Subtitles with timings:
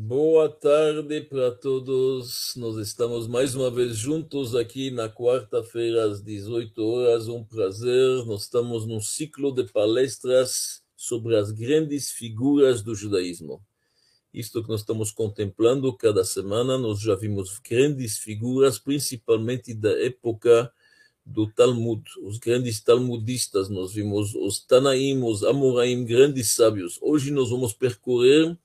[0.00, 2.54] Boa tarde para todos.
[2.54, 7.26] Nós estamos mais uma vez juntos aqui na quarta-feira às 18 horas.
[7.26, 8.24] Um prazer.
[8.24, 13.60] Nós estamos num ciclo de palestras sobre as grandes figuras do judaísmo.
[14.32, 20.72] Isto que nós estamos contemplando cada semana, nós já vimos grandes figuras, principalmente da época
[21.26, 27.00] do Talmud, os grandes talmudistas, nós vimos os Tanaim, os Amoraim, grandes sábios.
[27.02, 28.56] Hoje nós vamos percorrer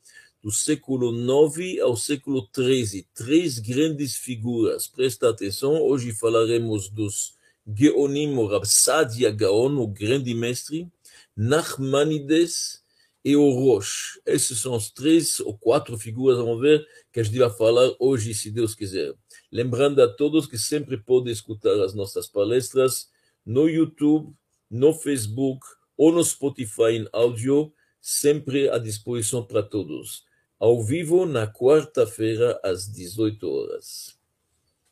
[0.44, 3.07] do século IX ao século XIII.
[3.14, 4.88] Três grandes figuras.
[4.88, 7.36] Presta atenção, hoje falaremos dos
[7.66, 10.92] Geonim, o Rabsadia Gaon, o grande mestre,
[11.33, 12.83] Nachmanides
[13.24, 14.19] e o Rosh.
[14.25, 18.33] Esses são os três ou quatro figuras, vamos ver, que a gente vai falar hoje,
[18.33, 19.16] se Deus quiser.
[19.50, 23.10] Lembrando a todos que sempre podem escutar as nossas palestras
[23.46, 24.36] no YouTube,
[24.69, 27.71] no Facebook ou no Spotify em áudio,
[28.02, 30.25] sempre à disposição para todos
[30.64, 34.16] ao vivo na quarta-feira às 18 horas.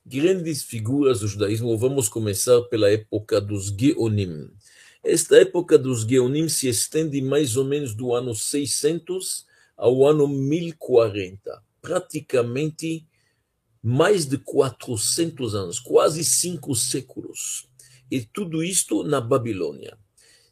[0.05, 4.51] Grandes figuras do judaísmo, vamos começar pela época dos Geonim.
[5.01, 9.45] Esta época dos Geonim se estende mais ou menos do ano 600
[9.77, 13.07] ao ano 1040, praticamente
[13.81, 17.65] mais de 400 anos, quase cinco séculos.
[18.11, 19.97] E tudo isto na Babilônia.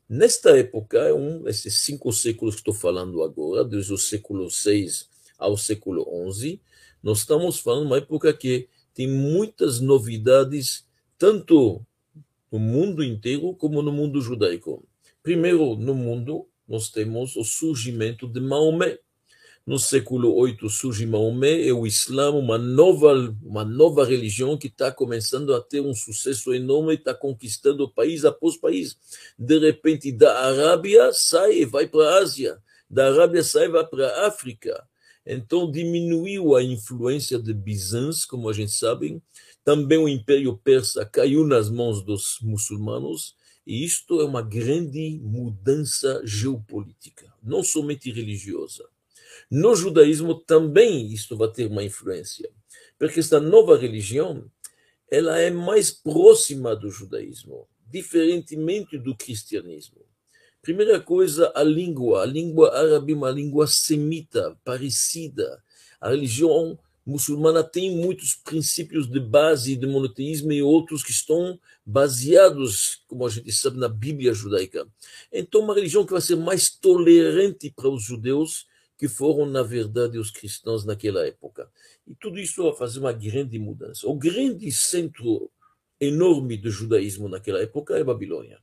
[0.07, 5.08] Nesta época, um, esses cinco séculos que estou falando agora, desde o século VI
[5.39, 6.61] ao século XI,
[7.01, 10.85] nós estamos falando de uma época que tem muitas novidades,
[11.17, 11.81] tanto
[12.51, 14.85] no mundo inteiro como no mundo judaico.
[15.23, 18.99] Primeiro, no mundo, nós temos o surgimento de Maomé.
[19.65, 24.91] No século VIII surge Maomé e o Islã, uma nova, uma nova religião que está
[24.91, 28.97] começando a ter um sucesso enorme, está conquistando país após país.
[29.37, 32.57] De repente, da Arábia sai e vai para a Ásia,
[32.89, 34.87] da Arábia sai e vai para a África.
[35.25, 39.21] Então diminuiu a influência de Bizâncio, como a gente sabe.
[39.63, 43.35] Também o Império Persa caiu nas mãos dos muçulmanos.
[43.65, 48.83] E isto é uma grande mudança geopolítica, não somente religiosa.
[49.51, 52.49] No judaísmo também isto vai ter uma influência,
[52.97, 54.49] porque esta nova religião
[55.11, 60.08] ela é mais próxima do judaísmo, diferentemente do cristianismo.
[60.61, 62.23] Primeira coisa, a língua.
[62.23, 65.63] A língua árabe é uma língua semita, parecida.
[66.01, 73.03] A religião muçulmana tem muitos princípios de base de monoteísmo e outros que estão baseados,
[73.07, 74.87] como a gente sabe, na Bíblia judaica.
[75.31, 78.67] Então, uma religião que vai ser mais tolerante para os judeus
[78.97, 81.71] que foram, na verdade, os cristãos naquela época.
[82.05, 84.05] E tudo isso vai fazer uma grande mudança.
[84.07, 85.49] O grande centro
[86.01, 88.59] enorme do judaísmo naquela época é a Babilônia.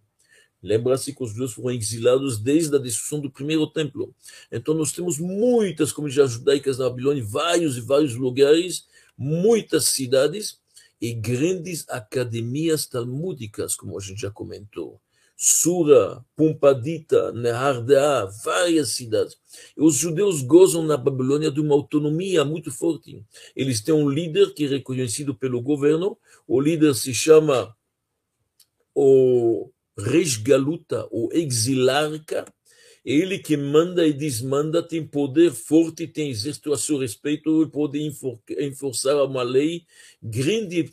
[0.66, 4.12] Lembra-se que os judeus foram exilados desde a destruição do primeiro templo.
[4.50, 8.84] Então nós temos muitas comunidades judaicas na Babilônia, vários e vários lugares,
[9.16, 10.58] muitas cidades
[11.00, 15.00] e grandes academias talmúdicas, como a gente já comentou.
[15.36, 19.36] Sura, Pumpadita, Nehardea, várias cidades.
[19.76, 23.22] Os judeus gozam na Babilônia de uma autonomia muito forte.
[23.54, 27.76] Eles têm um líder que é reconhecido pelo governo, o líder se chama
[28.94, 32.44] o Resgaluta, o exilarca,
[33.04, 38.00] ele que manda e desmanda, tem poder forte, tem exército a seu respeito e pode
[38.58, 39.84] enforçar uma lei,
[40.20, 40.90] grande,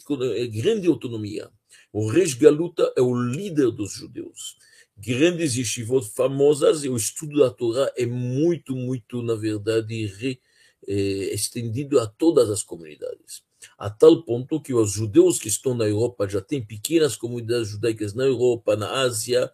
[0.51, 1.49] grande autonomia.
[1.91, 4.57] O Reis Galuta é o líder dos judeus.
[4.95, 10.39] Grandes yeshivot famosas e o estudo da Torá é muito, muito, na verdade, re,
[10.87, 10.93] é,
[11.33, 13.43] estendido a todas as comunidades.
[13.77, 18.13] A tal ponto que os judeus que estão na Europa já têm pequenas comunidades judaicas
[18.13, 19.51] na Europa, na Ásia,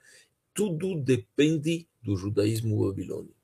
[0.54, 3.36] tudo depende do judaísmo babilônico.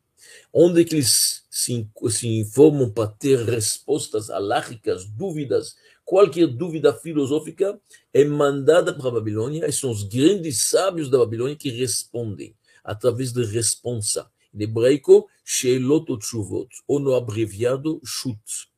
[0.52, 5.76] Onde que eles se, se informam para ter respostas alárgicas, dúvidas
[6.06, 7.80] qualquer dúvida filosófica
[8.14, 13.34] é mandada para a Babilônia e são os grandes sábios da Babilônia que respondem através
[13.34, 14.30] de responsa.
[14.54, 18.70] Em hebraico, Sheilot Tshuvot, ou no abreviado Shut.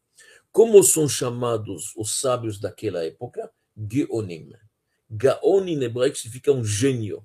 [0.58, 3.52] Como são chamados os sábios daquela época?
[3.78, 4.54] Geonim.
[5.08, 7.24] Gaon em hebraico significa um gênio.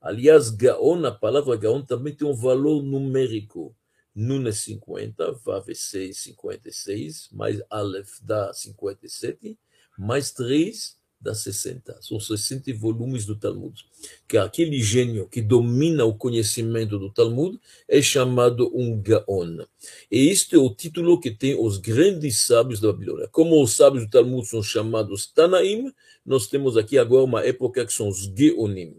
[0.00, 3.76] Aliás, Gaon, a palavra Gaon também tem um valor numérico.
[4.12, 9.56] Nun é 50, Vav é 6, 56, mais Aleph dá 57,
[9.96, 12.00] mais 3 dá 60.
[12.02, 13.84] São 60 volumes do Talmud.
[14.28, 19.64] Que aquele gênio que domina o conhecimento do Talmud é chamado um Gaon.
[20.10, 23.28] E este é o título que tem os grandes sábios da Babilônia.
[23.28, 25.92] Como os sábios do Talmud são chamados Tanaim,
[26.24, 28.96] nós temos aqui agora uma época que são os Geonim.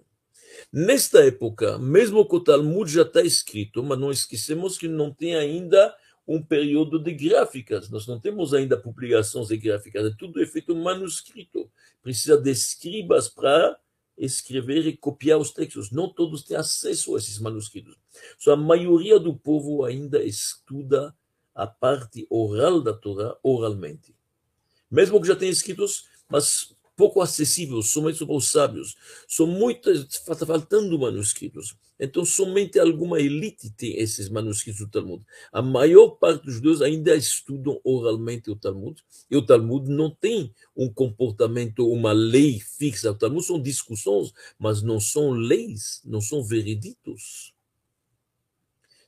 [0.72, 5.36] Nesta época, mesmo que o Talmud já está escrito, mas não esquecemos que não tem
[5.36, 5.94] ainda
[6.28, 7.90] um período de gráficas.
[7.90, 11.70] Nós não temos ainda publicações de gráficas, é tudo é feito manuscrito.
[12.02, 13.78] Precisa de escribas para
[14.18, 15.92] escrever e copiar os textos.
[15.92, 17.96] Não todos têm acesso a esses manuscritos.
[18.38, 21.16] Só a maioria do povo ainda estuda
[21.54, 24.16] a parte oral da Torá oralmente.
[24.90, 28.96] Mesmo que já tenha escritos, mas pouco acessíveis, somente para os sábios.
[29.28, 31.76] São muitas, está faltando manuscritos.
[32.00, 35.24] Então, somente alguma elite tem esses manuscritos do Talmud.
[35.52, 39.02] A maior parte dos judeus ainda estudam oralmente o Talmud,
[39.32, 43.12] e o Talmud não tem um comportamento, uma lei fixa.
[43.12, 47.55] O Talmud são discussões, mas não são leis, não são vereditos.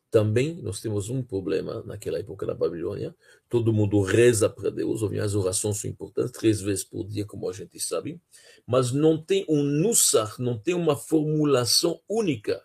[0.09, 3.13] Também nós temos um problema naquela época na Babilônia.
[3.49, 7.53] Todo mundo reza para Deus, as orações são importantes, três vezes por dia, como a
[7.53, 8.19] gente sabe,
[8.65, 12.63] mas não tem um nussar, não tem uma formulação única.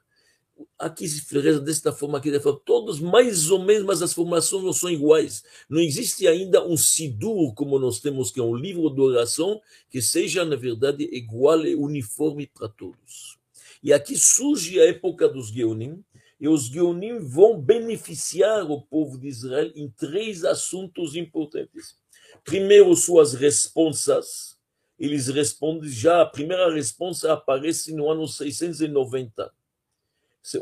[0.78, 4.62] Aqui se reza desta forma, aqui desta forma, todos mais ou menos, mas as formações
[4.62, 5.42] não são iguais.
[5.68, 9.60] Não existe ainda um sidur, como nós temos, que é um livro de oração,
[9.90, 13.36] que seja, na verdade, igual e uniforme para todos.
[13.82, 16.04] E aqui surge a época dos Geonim,
[16.42, 21.96] e os Geonim vão beneficiar o povo de Israel em três assuntos importantes.
[22.42, 24.58] Primeiro, suas responsas.
[24.98, 29.52] Eles respondem já, a primeira resposta aparece no ano 690.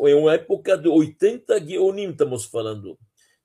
[0.06, 2.98] É uma época de 80 Geonim, estamos falando.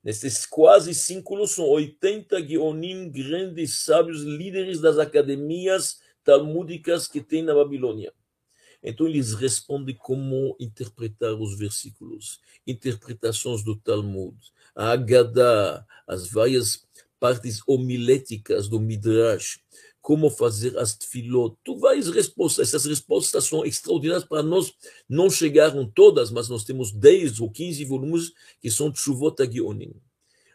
[0.03, 7.55] Nesses quase séculos, são 80 Geonim, grandes sábios, líderes das academias talmúdicas que tem na
[7.55, 8.11] Babilônia.
[8.85, 14.37] Então eles respondem como interpretar os versículos, interpretações do Talmud,
[14.75, 16.85] a Haggadah, as várias
[17.19, 19.59] partes homiléticas do Midrash,
[20.05, 22.67] como fazer as tefilot, tu várias respostas.
[22.67, 24.71] Essas respostas são extraordinárias para nós.
[25.09, 28.31] Não chegaram todas, mas nós temos 10 ou 15 volumes
[28.61, 29.95] que são Tshuvot Geonim.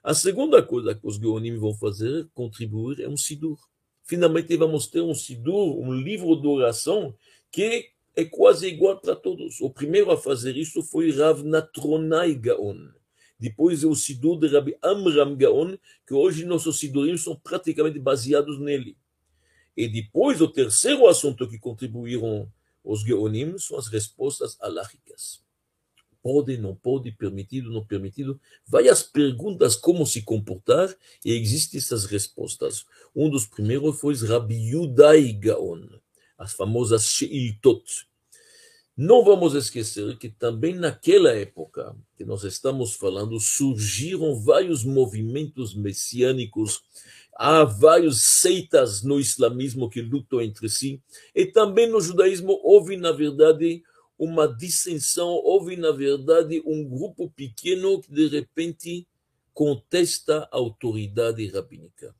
[0.04, 3.58] A segunda coisa que os Geonim vão fazer, contribuir, é um Sidur.
[4.04, 7.12] Finalmente vamos ter um Sidur, um livro de oração
[7.50, 9.60] que é quase igual para todos.
[9.60, 12.88] O primeiro a fazer isso foi Rav Natronai Gaon.
[13.38, 15.76] Depois é o Sidur de Rabbi Amram Gaon,
[16.06, 18.96] que hoje nossos Sidurim são praticamente baseados nele.
[19.74, 22.52] E depois, o terceiro assunto que contribuíram
[22.84, 25.42] os Geonim são as respostas aláricas.
[26.22, 28.38] Pode, não pode, permitido, não permitido.
[28.66, 32.84] Várias perguntas como se comportar e existem essas respostas.
[33.16, 35.99] Um dos primeiros foi Rabbi Yudai Gaon
[36.40, 37.84] as famosas Sheiltot.
[38.96, 46.82] Não vamos esquecer que também naquela época que nós estamos falando, surgiram vários movimentos messiânicos,
[47.36, 51.00] há vários seitas no islamismo que lutam entre si,
[51.34, 53.82] e também no judaísmo houve, na verdade,
[54.18, 59.06] uma dissensão, houve, na verdade, um grupo pequeno que, de repente,
[59.52, 62.14] contesta a autoridade rabínica.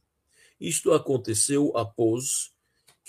[0.58, 2.52] Isto aconteceu após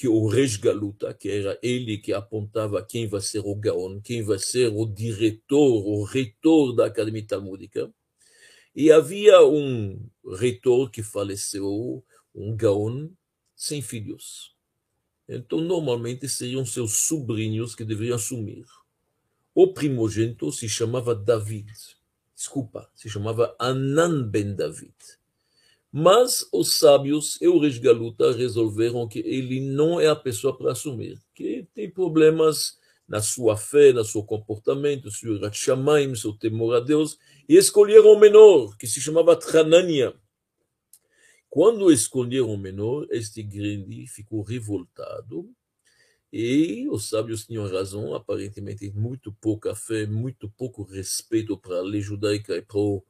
[0.01, 4.23] que o Reis Galuta, que era ele que apontava quem vai ser o Gaon, quem
[4.23, 7.93] vai ser o diretor, o reitor da Academia Talmúdica,
[8.75, 10.03] e havia um
[10.39, 12.03] reitor que faleceu,
[12.33, 13.11] um Gaon,
[13.55, 14.55] sem filhos.
[15.29, 18.65] Então, normalmente seriam seus sobrinhos que deveriam assumir.
[19.53, 21.71] O primogênito se chamava David.
[22.35, 24.95] Desculpa, se chamava Anan ben David.
[25.91, 31.19] Mas os sábios e o Galuta resolveram que ele não é a pessoa para assumir,
[31.35, 37.17] que tem problemas na sua fé, no seu comportamento, seu Ratshamaim, seu temor a Deus,
[37.47, 40.15] e escolheram o menor, que se chamava Tranania.
[41.49, 45.51] Quando escolheram o menor, este grande ficou revoltado,
[46.31, 51.99] e os sábios tinham razão, aparentemente muito pouca fé, muito pouco respeito para a lei
[51.99, 53.03] judaica e para o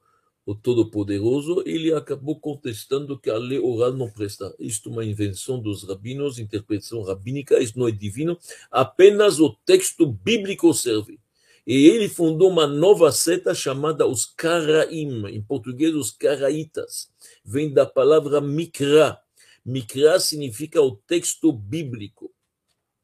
[0.45, 4.53] o Todo-Poderoso, ele acabou contestando que a lei oral não presta.
[4.59, 8.37] Isto é uma invenção dos rabinos, interpretação rabínica, isso não é divino,
[8.71, 11.19] apenas o texto bíblico serve.
[11.65, 17.11] E ele fundou uma nova seta chamada os Karaim, em português os Caraitas.
[17.45, 19.19] Vem da palavra Mikra.
[19.63, 22.33] Mikra significa o texto bíblico.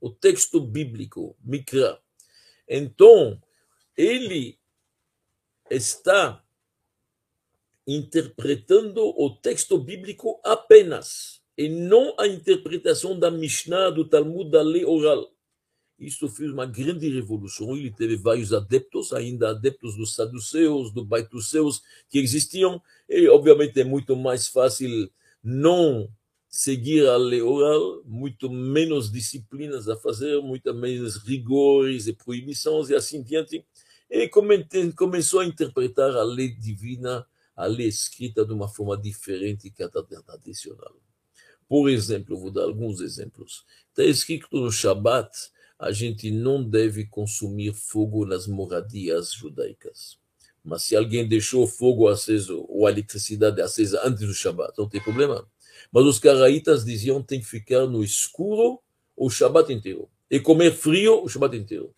[0.02, 2.00] O texto bíblico, Mikra.
[2.68, 3.40] Então,
[3.96, 4.58] ele
[5.70, 6.44] está
[7.88, 14.84] interpretando o texto bíblico apenas, e não a interpretação da Mishnah, do Talmud, da lei
[14.84, 15.32] oral.
[15.98, 17.76] Isso fez uma grande revolução.
[17.76, 22.80] Ele teve vários adeptos, ainda adeptos dos saduceus, dos baituceus, que existiam.
[23.10, 25.10] E, obviamente, é muito mais fácil
[25.42, 26.08] não
[26.48, 32.96] seguir a lei oral, muito menos disciplinas a fazer, muito menos rigores e proibições e
[32.96, 33.66] assim diante.
[34.10, 34.30] E
[34.96, 37.26] começou a interpretar a lei divina
[37.58, 40.96] a lei escrita de uma forma diferente que a tradicional.
[41.68, 43.66] Por exemplo, vou dar alguns exemplos.
[43.90, 45.36] Está escrito no Shabat,
[45.80, 50.18] a gente não deve consumir fogo nas moradias judaicas.
[50.64, 55.02] Mas se alguém deixou fogo aceso ou a eletricidade acesa antes do Shabat, não tem
[55.02, 55.48] problema.
[55.92, 58.80] Mas os caraítas diziam que tem que ficar no escuro
[59.16, 60.10] o Shabat inteiro.
[60.30, 61.94] E comer frio o Shabat inteiro.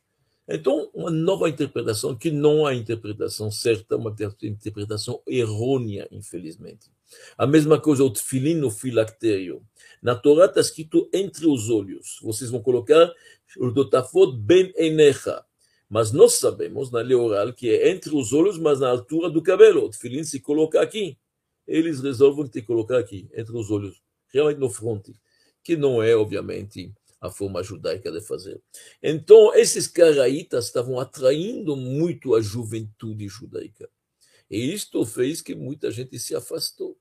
[0.52, 6.90] Então, uma nova interpretação, que não há interpretação certa, uma interpretação errônea, infelizmente.
[7.38, 9.62] A mesma coisa, o tefilim no filactério.
[10.02, 12.20] Na Torá está escrito entre os olhos.
[12.24, 13.14] Vocês vão colocar
[13.58, 15.46] o dotafot ben enecha.
[15.88, 19.44] Mas nós sabemos, na lei oral, que é entre os olhos, mas na altura do
[19.44, 19.86] cabelo.
[19.86, 21.16] O tefilim se coloca aqui.
[21.68, 24.02] Eles resolvem te colocar aqui, entre os olhos,
[24.34, 25.14] realmente no fronte,
[25.64, 26.92] que não é, obviamente,
[27.22, 28.62] a forma judaica de fazer.
[29.02, 33.90] Então, esses caraítas estavam atraindo muito a juventude judaica.
[34.50, 36.98] E isto fez que muita gente se afastou.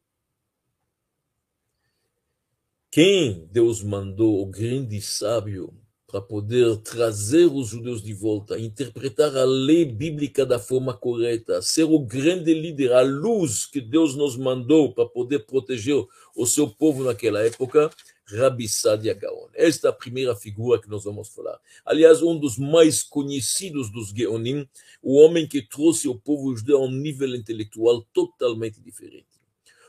[2.91, 5.75] Quem Deus mandou, o grande sábio,
[6.09, 11.85] para poder trazer os judeus de volta, interpretar a lei bíblica da forma correta, ser
[11.85, 16.03] o grande líder, a luz que Deus nos mandou para poder proteger
[16.35, 17.91] o seu povo naquela época,
[18.25, 19.49] Rabi Sadia Gaon.
[19.53, 21.61] Esta é a primeira figura que nós vamos falar.
[21.85, 24.67] Aliás, um dos mais conhecidos dos Geonim,
[25.03, 29.27] o homem que trouxe o povo judeu a um nível intelectual totalmente diferente.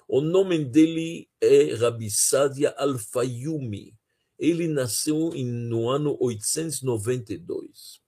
[0.05, 3.98] O nome dele é Rabi Sadia Al-Fayumi.
[4.39, 7.99] Ele nasceu no ano 892.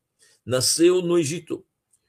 [0.45, 1.65] Nasceu no Egito,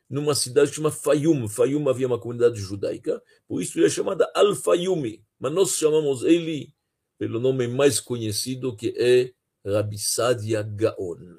[0.08, 1.48] numa cidade chamada Fayum.
[1.48, 5.24] Fayum havia uma comunidade judaica, por isso ele é chamada Al-Fayumi.
[5.38, 6.72] Mas nós chamamos ele
[7.18, 9.32] pelo nome mais conhecido que é
[9.68, 11.36] Rabi Sadia Gaon.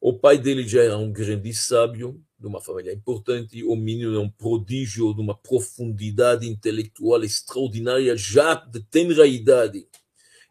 [0.00, 4.18] O pai dele já era um grande sábio, de uma família importante, o menino é
[4.18, 9.88] um prodígio de uma profundidade intelectual extraordinária, já de tenra idade,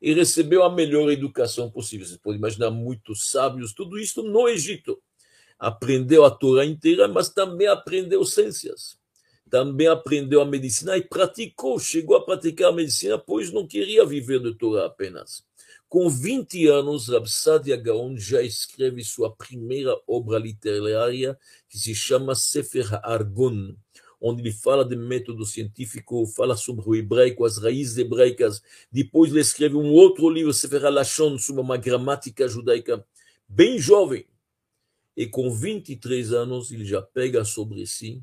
[0.02, 2.06] e recebeu a melhor educação possível.
[2.06, 5.02] Você pode imaginar muitos sábios, tudo isso no Egito.
[5.58, 8.98] Aprendeu a Torá inteira, mas também aprendeu ciências
[9.50, 14.42] também aprendeu a medicina e praticou, chegou a praticar a medicina, pois não queria viver
[14.42, 15.44] de Torá apenas.
[15.88, 21.38] Com 20 anos, Rabsadia Gaon já escreve sua primeira obra literária,
[21.70, 23.76] que se chama Sefer Argon,
[24.22, 28.62] onde ele fala de método científico, fala sobre o hebraico, as raízes hebraicas.
[28.92, 33.06] Depois ele escreve um outro livro, Sefer Alashon, sobre uma gramática judaica,
[33.48, 34.26] bem jovem.
[35.16, 38.22] E com 23 anos, ele já pega sobre si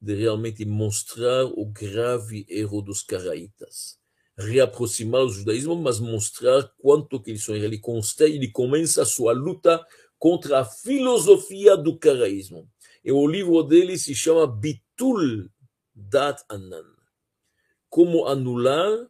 [0.00, 3.98] de realmente mostrar o grave erro dos caraítas.
[4.36, 7.54] Reaproximar o judaísmo, mas mostrar quanto que eles são.
[7.54, 9.84] Ele, consta, ele começa a sua luta
[10.18, 12.68] contra a filosofia do caraísmo.
[13.06, 15.48] E o livro dele se chama Bitul
[15.94, 16.84] Dat Anan.
[17.88, 19.08] Como anular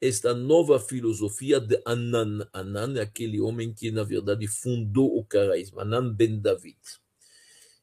[0.00, 2.44] esta nova filosofia de Anan.
[2.52, 6.76] Anan é aquele homem que, na verdade, fundou o caraísmo, Anan Ben David.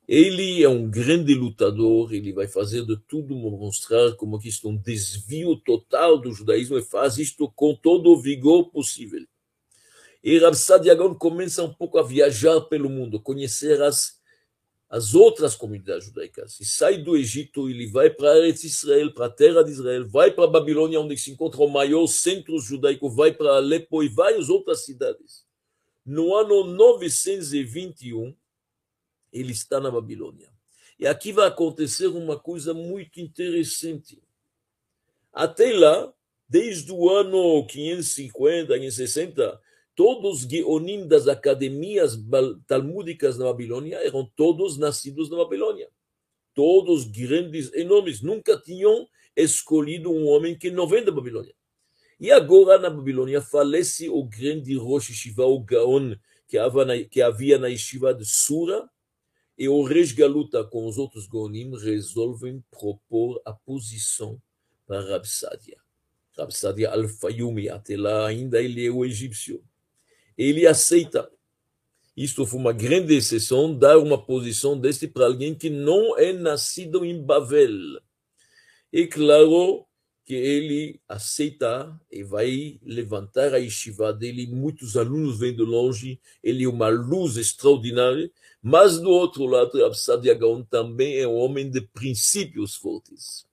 [0.05, 4.72] Ele é um grande lutador, ele vai fazer de tudo mostrar como que isto é
[4.72, 9.25] um desvio total do judaísmo e faz isto com todo o vigor possível.
[10.22, 14.22] E Rav Sadiagon começa um pouco a viajar pelo mundo, conhecer as,
[14.93, 16.59] as outras comunidades judaicas.
[16.59, 20.29] E sai do Egito, ele vai para Eretz Israel, para a terra de Israel, vai
[20.29, 24.50] para a Babilônia, onde se encontra o maior centro judaico, vai para Alepo e várias
[24.50, 25.47] outras cidades.
[26.05, 28.35] No ano 921,
[29.31, 30.53] ele está na Babilônia.
[31.00, 34.21] E aqui vai acontecer uma coisa muito interessante.
[35.33, 36.13] Até lá,
[36.47, 39.59] desde o ano 550, 560,
[39.95, 42.17] todos os Geonim das academias
[42.67, 45.89] talmúdicas na Babilônia eram todos nascidos na Babilônia.
[46.53, 51.53] Todos grandes, enormes, nunca tinham escolhido um homem que não vem da Babilônia.
[52.19, 56.15] E agora na Babilônia falece o grande Rosh Shiva, o Gaon,
[57.09, 58.88] que havia na Yeshiva de Sura,
[59.57, 64.41] e o Reis Galuta com os outros Gonim resolvem propor a posição
[64.85, 65.77] para Rabsadia.
[66.38, 69.63] Rabsadia Al-Fayumi, até lá ainda ele é o egípcio.
[70.37, 71.29] Ele aceita.
[72.15, 77.03] Isto foi uma grande exceção, dar uma posição deste para alguém que não é nascido
[77.03, 77.99] em Bavel.
[78.91, 79.85] E claro
[80.25, 84.47] que ele aceita e vai levantar a yeshiva dele.
[84.47, 88.31] Muitos alunos vêm de longe, ele é uma luz extraordinária
[88.65, 93.45] mas, do outro lado, Absadia Gaon também é um homem de princípios fortes.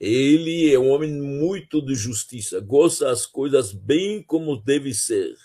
[0.00, 5.36] Ele é um homem muito de justiça, gosta as coisas bem como deve ser.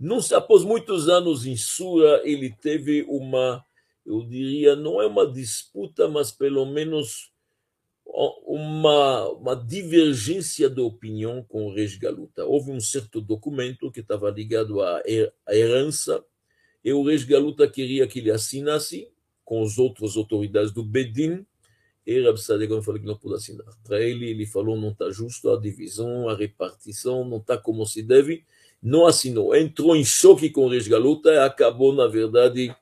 [0.00, 3.62] Não, após muitos anos em Sura, ele teve uma,
[4.06, 7.30] eu diria, não é uma disputa, mas pelo menos
[8.06, 12.46] uma, uma divergência de opinião com o Reis Galuta.
[12.46, 15.02] Houve um certo documento que estava ligado à
[15.50, 16.24] herança,
[16.82, 19.12] e o Reis Galuta queria que ele assinasse
[19.44, 21.44] com as outras autoridades do Bedin,
[22.06, 23.66] e Rabi Sadegon falou que não pôde assinar.
[23.84, 28.02] Para ele, ele falou não está justo a divisão, a repartição, não está como se
[28.02, 28.46] deve,
[28.82, 29.54] não assinou.
[29.54, 32.74] Entrou em choque com o Reis Galuta e acabou, na verdade,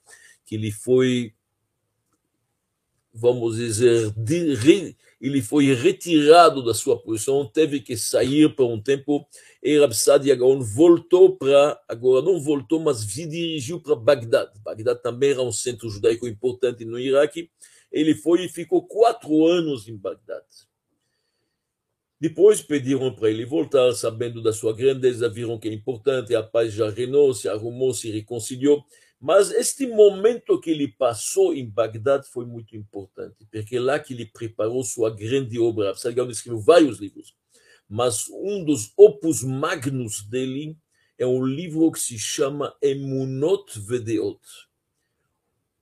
[0.45, 1.33] que ele foi,
[3.13, 4.15] vamos dizer,
[5.21, 9.27] ele foi retirado da sua posição, teve que sair por um tempo,
[9.63, 14.53] e Rabsadi Agaon voltou para, agora não voltou, mas se dirigiu para Bagdad.
[14.63, 17.51] Bagdad também era um centro judaico importante no Iraque.
[17.91, 20.45] Ele foi e ficou quatro anos em Bagdad.
[22.21, 26.73] Depois pediram para ele voltar, sabendo da sua grandeza, viram que é importante, a paz
[26.73, 28.85] já reinou, se arrumou, se reconciliou.
[29.21, 34.15] Mas este momento que ele passou em Bagdad foi muito importante, porque é lá que
[34.15, 35.91] ele preparou sua grande obra.
[35.91, 37.35] Absalom escreveu vários livros,
[37.89, 40.77] mas um dos opus magnus dele
[41.17, 44.41] é um livro que se chama Emunot Vedeot.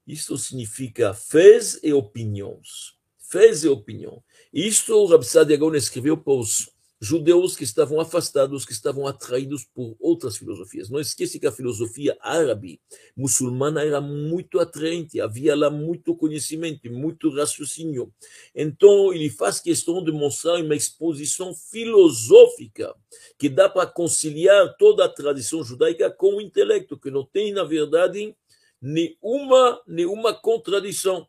[0.06, 2.96] Isto significa fez e opiniões.
[3.36, 4.22] Fez e opinião.
[4.50, 9.94] Isto o Rabbi Sadiagon escreveu para os judeus que estavam afastados, que estavam atraídos por
[10.00, 10.88] outras filosofias.
[10.88, 12.80] Não esqueça que a filosofia árabe,
[13.14, 18.10] muçulmana, era muito atraente, havia lá muito conhecimento, muito raciocínio.
[18.54, 22.94] Então, ele faz questão de mostrar uma exposição filosófica
[23.38, 27.64] que dá para conciliar toda a tradição judaica com o intelecto, que não tem, na
[27.64, 28.34] verdade,
[28.80, 31.28] nenhuma, nenhuma contradição.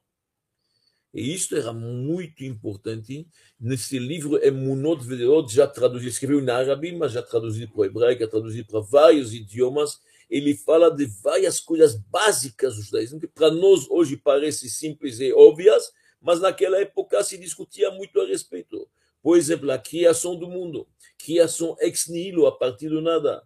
[1.13, 3.27] E isto era muito importante.
[3.59, 8.27] Nesse livro, Emunot Vedeot, já traduzido, escreveu em árabe, mas já traduzido para o hebraico,
[8.27, 9.99] traduzido para vários idiomas.
[10.29, 15.31] Ele fala de várias coisas básicas do judaísmo, que para nós hoje parecem simples e
[15.31, 18.87] óbvias, mas naquela época se discutia muito a respeito.
[19.21, 20.87] Por exemplo, a criação do mundo,
[21.17, 23.41] criação ex nihilo, a partir do nada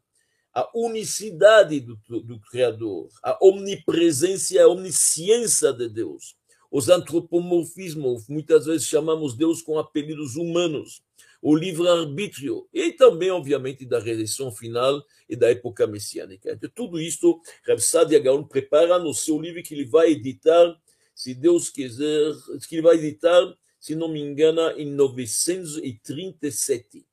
[0.53, 6.35] a unicidade do, do, Criador, a omnipresença, a omnisciência de Deus
[6.71, 11.03] os antropomorfismos, muitas vezes chamamos Deus com apelidos humanos,
[11.41, 16.53] o livre-arbítrio, e também, obviamente, da redenção final e da época messiânica.
[16.53, 20.73] Então, tudo isto, Rav Sadia Gaon prepara no seu livro que ele vai editar,
[21.13, 22.31] se Deus quiser,
[22.69, 27.05] que ele vai editar, se não me engano, em 937.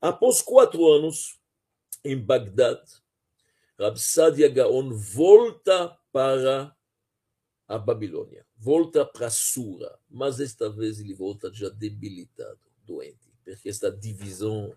[0.00, 1.40] Após quatro anos,
[2.04, 2.80] em Bagdad,
[3.78, 6.73] Rav Sadia Gaon volta para
[7.66, 8.46] a Babilônia.
[8.56, 14.72] Volta para Sura, mas esta vez ele volta já debilitado, doente, porque esta divisão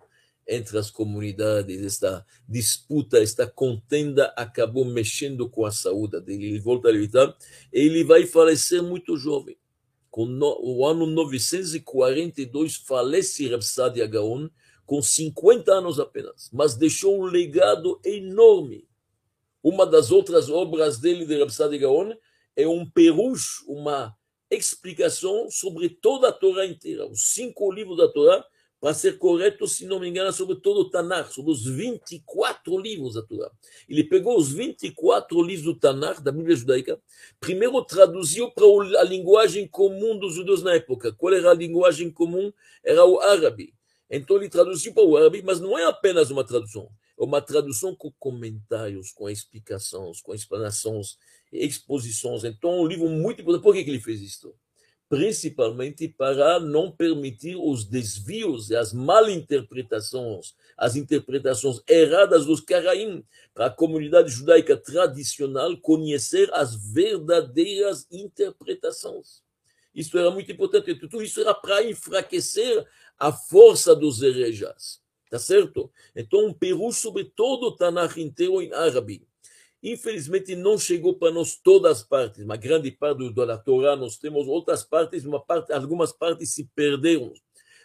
[0.47, 6.45] entre as comunidades, esta disputa, esta contenda acabou mexendo com a saúde dele.
[6.45, 7.35] Ele volta a debilitar
[7.73, 9.57] e ele vai falecer muito jovem.
[10.09, 10.25] Com
[10.61, 14.49] o ano 942 falece Rabsadi Agaon
[14.85, 18.87] com 50 anos apenas, mas deixou um legado enorme.
[19.61, 22.13] Uma das outras obras dele de Rabsadi Gaon
[22.57, 24.13] é um perush, uma
[24.49, 28.43] explicação sobre toda a Torá inteira, os cinco livros da Torá,
[28.79, 33.15] para ser correto, se não me engano, sobre todo o Tanakh, sobre os 24 livros
[33.15, 33.51] da Torá.
[33.87, 36.99] Ele pegou os 24 livros do Tanakh, da Bíblia judaica,
[37.39, 38.65] primeiro traduziu para
[38.99, 41.11] a linguagem comum dos judeus na época.
[41.11, 42.51] Qual era a linguagem comum?
[42.83, 43.73] Era o árabe.
[44.09, 46.89] Então ele traduziu para o árabe, mas não é apenas uma tradução,
[47.19, 51.17] é uma tradução com comentários, com explicações, com explanações
[51.51, 52.43] exposições.
[52.43, 53.63] Então, um livro muito importante.
[53.63, 54.53] Por que, que ele fez isso?
[55.09, 63.67] Principalmente para não permitir os desvios e as malinterpretações, as interpretações erradas dos Karaim, para
[63.67, 69.41] a comunidade judaica tradicional conhecer as verdadeiras interpretações.
[69.97, 70.93] Isso era muito importante.
[70.93, 72.85] Tudo isso era para enfraquecer
[73.17, 75.01] a força dos herejas.
[75.29, 75.91] Tá certo?
[76.15, 79.26] Então, um peru sobre todo o Tanakh inteiro em árabe.
[79.89, 84.45] Infelizmente não chegou para nós todas as partes, uma grande parte da Torá nós temos
[84.45, 87.31] outras partes, uma parte, algumas partes se perderam.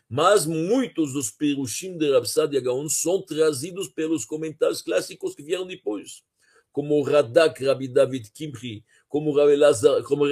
[0.08, 6.24] Mas muitos dos perushim de Rabsad Gaon são trazidos pelos comentários clássicos que vieram depois,
[6.72, 10.24] como Radak Rabbi David Kimri, como Rabbi Lazar, como,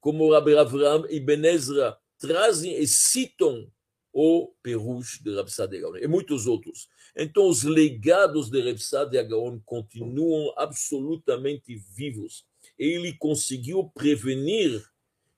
[0.00, 3.66] como Rabbi Avraham Ibn Ezra, trazem e citam
[4.16, 6.88] o Perush de Rabsad Gaon e muitos outros.
[7.16, 12.46] Então, os legados de Reb Sadia Gaon continuam absolutamente vivos.
[12.78, 14.88] Ele conseguiu prevenir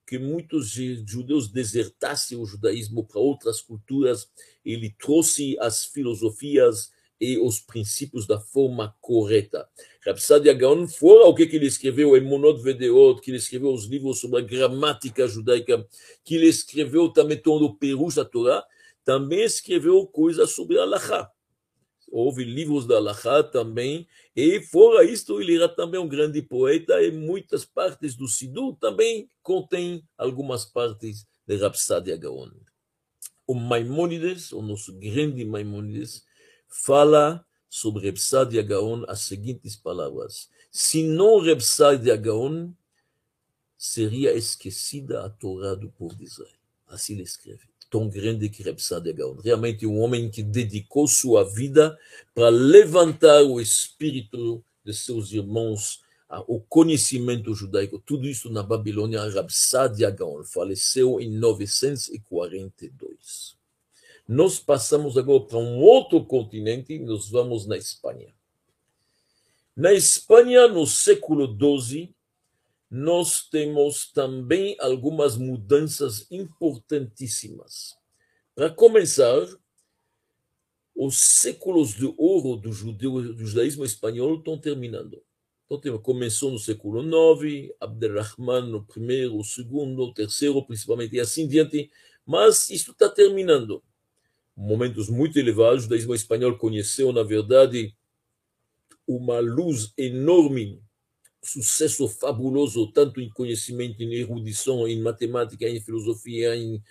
[0.07, 4.31] que muitos judeus desertassem o judaísmo para outras culturas.
[4.63, 9.69] Ele trouxe as filosofias e os princípios da forma correta.
[10.05, 14.21] Rapsadia Gaon, fora o que, ele escreveu em Monod Vedeot, que ele escreveu os livros
[14.21, 15.87] sobre a gramática judaica,
[16.25, 18.65] que ele escreveu também todo o Perush da Torá,
[19.05, 21.31] também escreveu coisas sobre Allahá.
[22.09, 27.11] Houve livros da Allahá também, e fora isto, ele era também um grande poeta, e
[27.11, 32.51] muitas partes do Sidur também contém algumas partes de Rapsadia Gaon.
[33.47, 36.25] O Maimônides, o nosso grande Maimônides,
[36.69, 42.73] fala sobre Rebsadia Gaon as seguintes palavras: Se não Rebsadia Gaon,
[43.77, 46.51] seria esquecida a Torá do povo de Israel.
[46.87, 47.61] Assim ele escreve.
[47.91, 49.37] Tão grande que Rebsadia Gaon.
[49.43, 51.99] Realmente um homem que dedicou sua vida
[52.35, 56.01] para levantar o espírito de seus irmãos
[56.49, 63.56] o conhecimento judaico, tudo isso na Babilônia, Rabsadia Gaon faleceu em 942.
[64.29, 68.35] Nós passamos agora para um outro continente e nós vamos na Espanha.
[69.77, 72.13] Na Espanha, no século XII,
[72.91, 77.95] nós temos também algumas mudanças importantíssimas.
[78.55, 79.47] Para começar,
[80.95, 85.23] os séculos de ouro do, judeu, do judaísmo espanhol estão terminando.
[85.71, 91.47] Então, começou no século IX, Abderrahman no primeiro, o segundo, o terceiro, principalmente, e assim
[91.47, 91.91] diante,
[92.25, 93.83] mas isso está terminando
[94.57, 95.81] momentos muito elevados.
[95.81, 97.95] O judaísmo espanhol conheceu, na verdade,
[99.07, 100.83] uma luz enorme,
[101.43, 106.83] sucesso fabuloso, tanto em conhecimento, em erudição, em matemática, em filosofia, em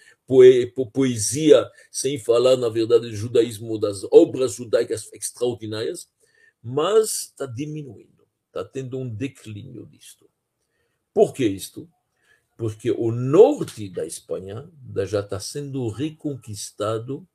[0.94, 6.08] poesia, sem falar, na verdade, do judaísmo, das obras judaicas extraordinárias,
[6.64, 10.30] mas está diminuindo, está tendo um declínio disto.
[11.14, 11.90] Por que isto?
[12.58, 14.70] Porque o norte da Espanha
[15.06, 17.28] já está sendo reconquistado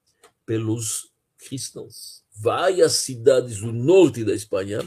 [0.50, 2.24] pelos cristãos.
[2.34, 4.80] Várias cidades do norte da Espanha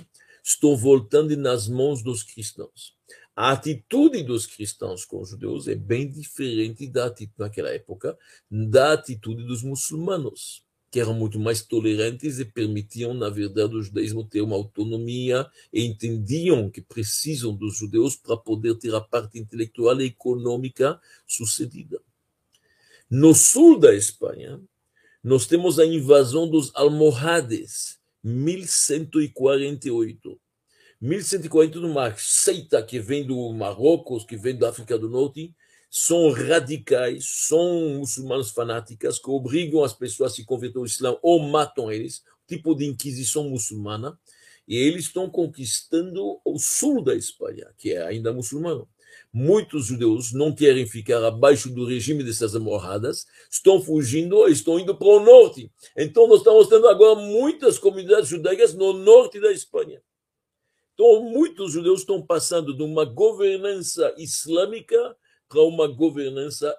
[0.44, 2.94] estão voltando nas mãos dos cristãos.
[3.34, 8.18] A atitude dos cristãos com os judeus é bem diferente da atitude naquela época
[8.52, 14.26] da atitude dos muçulmanos, que eram muito mais tolerantes e permitiam, na verdade, o judaísmo
[14.26, 20.02] ter uma autonomia e entendiam que precisam dos judeus para poder ter a parte intelectual
[20.02, 22.02] e econômica sucedida.
[23.10, 24.60] No sul da Espanha,
[25.24, 30.38] nós temos a invasão dos almohades, 1148.
[31.00, 35.56] 1148, uma seita que vem do Marrocos, que vem da África do Norte,
[35.90, 41.40] são radicais, são muçulmanos fanáticas que obrigam as pessoas a se converter ao Islã ou
[41.40, 44.20] matam eles, tipo de inquisição muçulmana,
[44.68, 48.90] e eles estão conquistando o sul da Espanha, que é ainda muçulmano
[49.32, 55.08] muitos judeus não querem ficar abaixo do regime dessas morradas, estão fugindo, estão indo para
[55.08, 55.72] o norte.
[55.98, 60.02] Então, nós estamos tendo agora muitas comunidades judaicas no norte da Espanha.
[60.94, 65.16] Então, muitos judeus estão passando de uma governança islâmica
[65.50, 66.76] para uma governança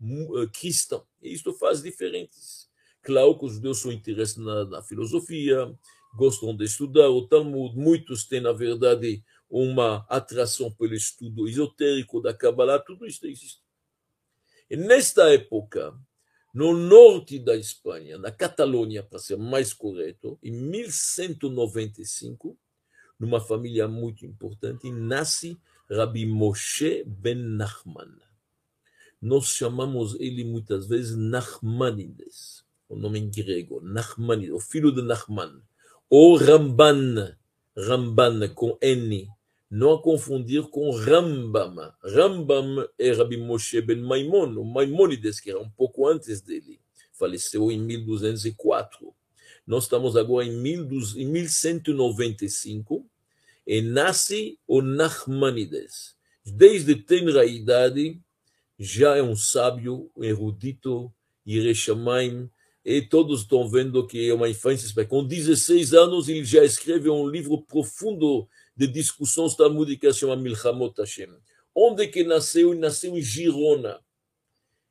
[0.00, 1.00] uh, cristã.
[1.20, 2.68] E isso faz diferenças.
[3.02, 5.72] Claro que os judeus são interessados na, na filosofia,
[6.16, 12.34] gostam de estudar o Talmud, muitos têm, na verdade, uma atração pelo estudo esotérico da
[12.34, 13.60] Kabbalah, tudo isso existe.
[14.68, 15.96] E nesta época,
[16.52, 22.58] no norte da Espanha, na Catalunha, para ser mais correto, em 1195,
[23.18, 25.56] numa família muito importante, nasce
[25.90, 28.16] Rabbi Moshe ben Nachman.
[29.20, 35.62] Nós chamamos ele muitas vezes Nachmanides, o nome em grego, Nachmanides, o filho de Nachman,
[36.08, 37.36] ou Ramban,
[37.76, 39.28] Ramban com N,
[39.70, 41.92] não a confundir com Rambam.
[42.02, 46.80] Rambam é Rabbi Moshe ben Maimon, o Maimonides, que era um pouco antes dele.
[47.12, 49.14] Faleceu em 1204.
[49.66, 53.06] Nós estamos agora em 1195
[53.66, 56.16] e nasce o Nachmanides.
[56.44, 58.20] Desde tenra idade,
[58.78, 61.12] já é um sábio, um erudito,
[61.44, 62.48] Yereshamaim,
[62.84, 65.04] e todos estão vendo que é uma infância.
[65.06, 71.30] Com 16 anos, ele já escreve um livro profundo de discussões talmúdicas chama Milhamot Hashem.
[71.74, 72.74] Onde que nasceu?
[72.74, 74.00] Nasceu em Girona.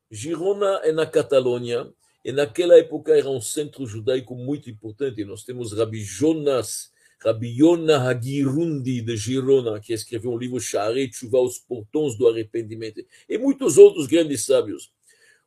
[0.10, 1.92] Girona é na Catalunha,
[2.24, 5.24] e naquela época era um centro judaico muito importante.
[5.24, 6.92] Nós temos Rabbi Jonas,
[7.24, 13.06] Rabbi Yonah Hagirundi de Girona, que escreveu um livro Sharei Tshuva, Os Portões do Arrependimento,
[13.30, 14.92] e muitos outros grandes sábios.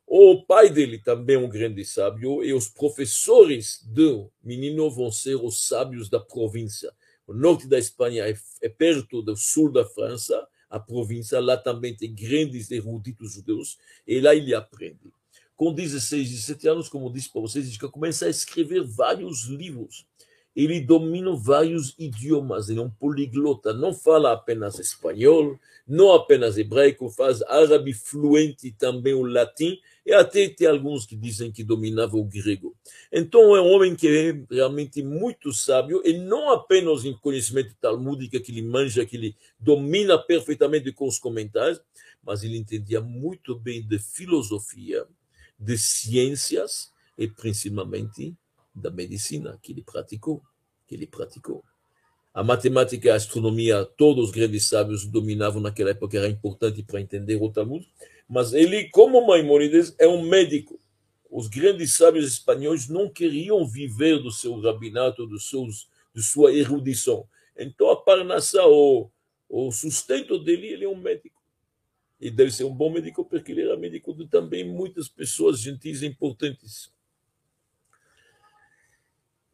[0.07, 5.35] O pai dele também é um grande sábio, e os professores do menino vão ser
[5.35, 6.91] os sábios da província.
[7.29, 11.95] O norte da Espanha é, é perto do sul da França, a província, lá também
[11.95, 15.13] tem grandes eruditos judeus, e lá ele aprende.
[15.55, 20.07] Com 16, 17 anos, como disse para vocês, ele começa a escrever vários livros.
[20.55, 27.11] ele domina vários idiomas, ele é um poliglota, não fala apenas espanhol, não apenas hebraico,
[27.11, 29.77] faz árabe fluente também o latim,
[30.09, 32.75] e até tem alguns que dizem que dominava o grego.
[33.11, 38.39] Então é um homem que é realmente muito sábio, e não apenas em conhecimento talmúdico,
[38.39, 41.79] que ele manja, que ele domina perfeitamente com os comentários,
[42.23, 45.05] mas ele entendia muito bem de filosofia,
[45.59, 48.35] de ciências e principalmente
[48.73, 50.41] da medicina que ele praticou,
[50.87, 51.63] que ele praticou.
[52.33, 57.35] A matemática a astronomia, todos os grandes sábios dominavam naquela época, era importante para entender
[57.35, 57.87] o Talmud,
[58.29, 60.79] mas ele, como Maimonides, é um médico.
[61.31, 67.27] Os grandes sábios espanhóis não queriam viver do seu rabinato, dos seus, de sua erudição.
[67.57, 69.09] Então, a Parnassá, o,
[69.49, 71.41] o sustento dele, ele é um médico.
[72.21, 76.03] E deve ser um bom médico, porque ele era médico de também muitas pessoas gentis
[76.03, 76.91] e importantes.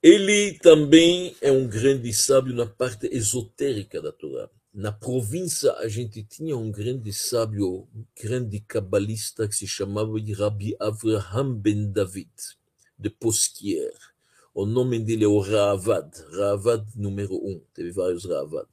[0.04, 4.50] Ele também é um grande sábio na parte esotérica da Torá.
[4.78, 10.76] Na província, a gente tinha um grande sábio, um grande cabalista que se chamava Rabbi
[10.78, 12.30] Avraham Ben David,
[13.00, 13.94] de Posquier.
[14.54, 18.68] O nome dele é o Ravad, Ravad número um, teve vários Ravad.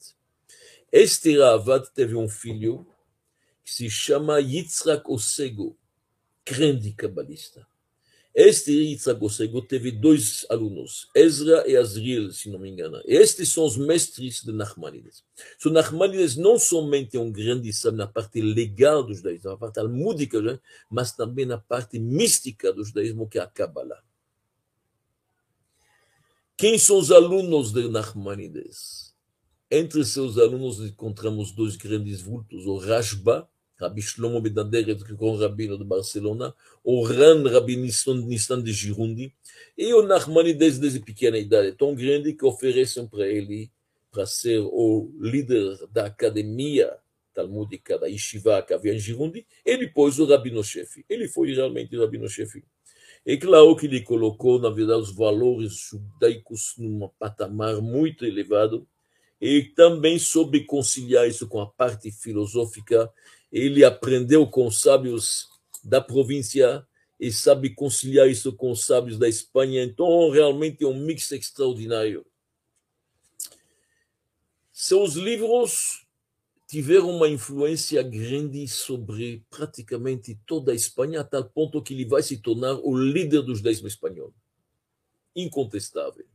[0.91, 2.85] Este Ravad teve um filho
[3.65, 5.79] que se chama Yitzhak Osego,
[6.45, 7.65] grande cabalista.
[8.35, 12.99] Este Yitzhak Osego teve dois alunos, Ezra e Azriel, se não me engano.
[13.05, 15.23] Estes são os mestres de Nachmanides.
[15.59, 19.81] So, Nachmanides não somente é um grande sábio na parte legal do judaísmo, na parte
[19.81, 24.03] almúdica, mas também na parte mística do judaísmo, que é a Kabbalah.
[26.57, 29.15] Quem são os alunos de Nachmanides?
[29.71, 33.47] Entre seus alunos encontramos dois grandes vultos, o Rashba
[33.83, 39.35] Rabbi Shlomo Bedaderet, que é o rabino de Barcelona, o Ran Rabbi Nissan de Girundi,
[39.77, 43.71] e o Nachmanides desde pequena idade, tão grande que oferecem para ele
[44.11, 46.97] para ser o líder da academia
[47.35, 51.05] talmúdica da Yeshiva que havia em Girundi, e depois o rabino-chefe.
[51.09, 52.63] Ele foi realmente o rabino-chefe.
[53.25, 58.87] É claro que ele colocou, na verdade, os valores judaicos num patamar muito elevado,
[59.41, 63.11] e também soube conciliar isso com a parte filosófica
[63.53, 65.49] ele aprendeu com os sábios
[65.85, 66.87] da província
[67.21, 69.85] e sabe conciliar isso com os sábios da Espanha.
[69.85, 72.25] Então, realmente é um mix extraordinário.
[74.73, 76.07] Seus livros
[76.67, 82.23] tiveram uma influência grande sobre praticamente toda a Espanha, a tal ponto que ele vai
[82.23, 84.33] se tornar o líder do judaísmo espanhol.
[85.37, 86.32] Incontestável.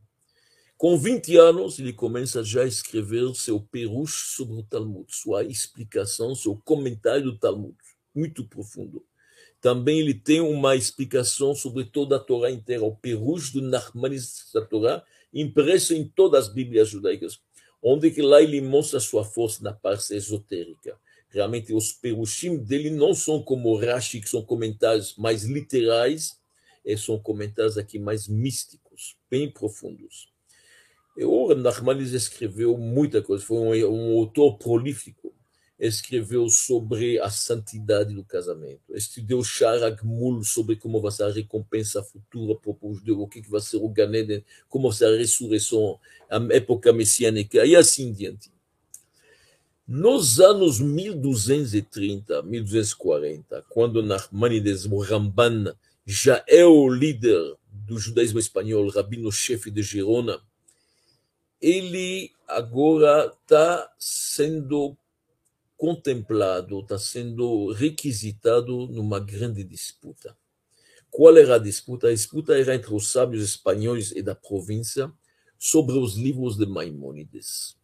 [0.77, 6.35] Com 20 anos, ele começa já a escrever seu perush sobre o Talmud, sua explicação,
[6.35, 7.75] seu comentário do Talmud,
[8.13, 9.03] muito profundo.
[9.59, 14.63] Também ele tem uma explicação sobre toda a Torá inteira, o perush do Nachmanis da
[14.63, 17.39] Torá, impresso em todas as Bíblias judaicas,
[17.81, 20.95] onde que lá ele mostra sua força na parte esotérica.
[21.29, 26.39] Realmente, os perushim dele não são como Rashi, que são comentários mais literais,
[26.99, 30.36] são comentários aqui mais místicos, bem profundos.
[31.23, 35.33] O Nachmanides escreveu muita coisa, foi um, um, autor prolífico.
[35.79, 42.55] Escreveu sobre a santidade do casamento, estudou Sharagmul sobre como vai ser a recompensa futura
[42.55, 45.99] para o judeu, o que vai ser o Ganeden, como vai ser a ressurreição,
[46.31, 48.49] a época messiânica e assim diante.
[49.87, 55.75] Nos anos 1230, 1240, quando Nachmanides, o Ramban,
[56.05, 60.41] já é o líder do judaísmo espanhol, rabino-chefe de Gerona,
[61.61, 64.97] ele agora está sendo
[65.75, 70.35] contemplado, está sendo requisitado numa grande disputa.
[71.09, 72.07] Qual era a disputa?
[72.07, 75.11] A disputa era entre os sábios espanhóis e da província
[75.57, 77.75] sobre os livros de Maimônides.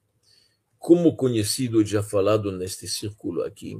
[0.78, 3.78] Como conhecido e já falado neste círculo aqui,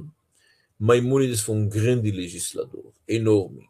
[0.78, 3.68] Maimônides foi um grande legislador, enorme.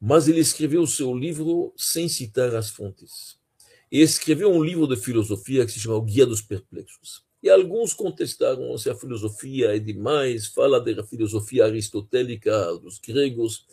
[0.00, 3.37] Mas ele escreveu seu livro sem citar as fontes
[3.90, 7.22] escreveu um livro de filosofia que se chama O Guia dos Perplexos.
[7.42, 13.64] E alguns contestaram se a filosofia é demais, fala da filosofia aristotélica dos gregos.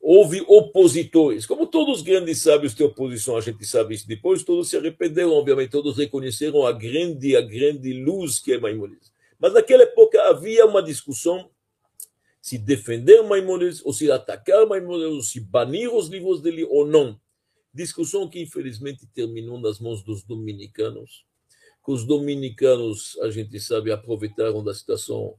[0.00, 4.68] Houve opositores, como todos os grandes sábios têm oposição, a gente sabe isso depois, todos
[4.68, 9.12] se arrependeram, obviamente, todos reconheceram a grande, a grande luz que é Maimonides.
[9.38, 11.48] Mas naquela época havia uma discussão
[12.40, 17.20] se defender Maimonides, ou se atacar Maimonides, ou se banir os livros dele ou não.
[17.74, 21.24] Discussão que infelizmente terminou nas mãos dos dominicanos,
[21.84, 25.34] que os dominicanos, a gente sabe, aproveitaram da situação,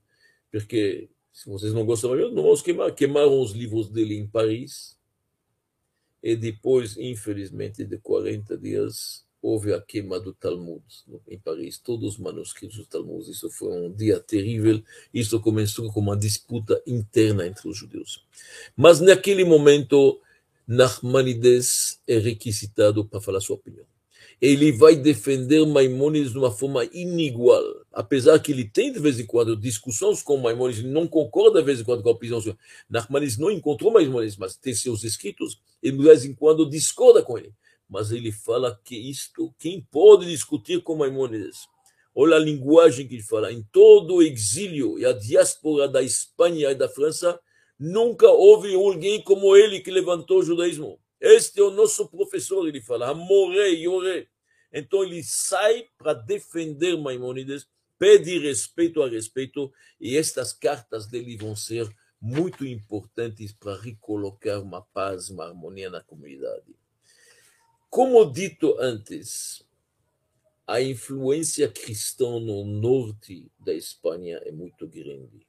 [0.52, 4.98] porque se vocês não gostam, não vamos queimar, queimaram os livros dele em Paris,
[6.22, 10.82] e depois, infelizmente, de 40 dias, houve a queima do Talmud
[11.28, 13.30] em Paris, todos os manuscritos do Talmud.
[13.30, 14.82] Isso foi um dia terrível.
[15.14, 18.26] Isso começou com uma disputa interna entre os judeus.
[18.74, 20.22] Mas naquele momento,
[20.68, 23.86] Nachmanides é requisitado para falar sua opinião.
[24.42, 29.26] Ele vai defender Maimonides de uma forma inigual, apesar que ele tem de vez em
[29.26, 32.42] quando discussões com Maimonides, ele não concorda de vez em quando com a opinião.
[32.90, 37.38] Nachmanides não encontrou Maimonides, mas tem seus escritos, e de vez em quando discorda com
[37.38, 37.54] ele
[37.94, 41.68] mas ele fala que isto, quem pode discutir com Maimonides?
[42.16, 43.54] Olha a linguagem que ele fala.
[43.54, 47.40] Em todo o exílio e a diáspora da Espanha e da França,
[47.80, 51.00] nunca houve alguém como ele que levantou o judaísmo.
[51.20, 54.28] Este é o nosso professor, ele fala, Amore, Yore.
[54.72, 61.56] Então ele sai para defender Maimonides, pede respeito a respeito, e estas cartas dele vão
[61.56, 61.88] ser
[62.20, 66.76] muito importantes para recolocar uma paz, uma harmonia na comunidade.
[67.90, 69.64] Como dito antes,
[70.66, 75.46] a influência cristã no norte da Espanha é muito grande.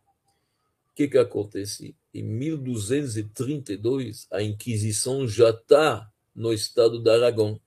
[0.95, 1.97] O que, que acontece?
[2.15, 7.61] Em 1232, a Inquisição já está no estado de Aragão.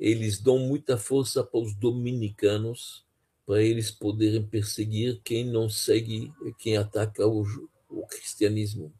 [0.00, 3.06] Eles dão muita força para os dominicanos,
[3.46, 7.46] para eles poderem perseguir quem não segue, quem ataca o,
[7.88, 8.92] o cristianismo.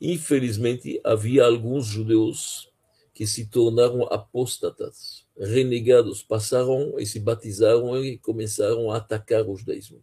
[0.00, 2.72] Infelizmente, havia alguns judeus
[3.12, 10.02] que se tornaram apóstatas, renegados, passaram e se batizaram e começaram a atacar o judaísmo.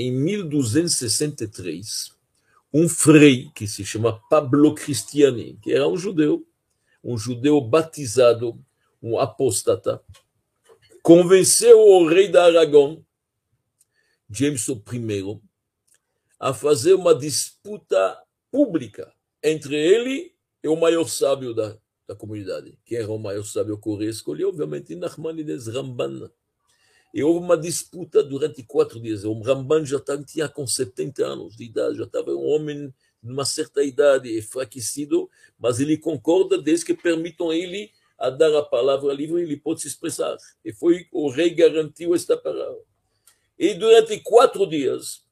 [0.00, 2.16] Em 1263,
[2.72, 6.48] um frei que se chama Pablo Cristiani, que era um judeu,
[7.04, 8.58] um judeu batizado,
[9.02, 10.02] um apóstata,
[11.02, 13.04] convenceu o rei da Aragão,
[14.30, 15.38] James I,
[16.38, 18.18] a fazer uma disputa
[18.50, 20.34] pública entre ele
[20.64, 21.76] e o maior sábio da
[22.10, 22.76] da comunidade.
[22.84, 24.48] Quem era o maior sábio que escolheu?
[24.48, 26.28] Obviamente, Nachmanides Ramban.
[27.12, 29.24] E houve uma disputa durante quatro dias.
[29.24, 33.44] O Ramban já tinha com 70 anos de idade, já estava um homem de uma
[33.44, 39.42] certa idade, enfraquecido, mas ele concorda desde que permitam ele a dar a palavra livre,
[39.42, 40.36] ele pode se expressar.
[40.64, 42.80] E foi o rei garantiu esta palavra.
[43.58, 45.22] E durante quatro dias,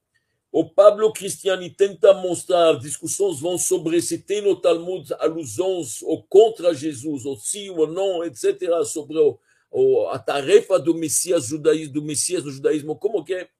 [0.50, 6.74] o Pablo Cristiani tenta mostrar, discussões vão sobre se tem no Talmud alusões ou contra
[6.74, 9.38] Jesus, ou sim ou não, etc., sobre o,
[9.70, 13.50] o, a tarefa do Messias, judaísmo, do Messias no judaísmo, como que é?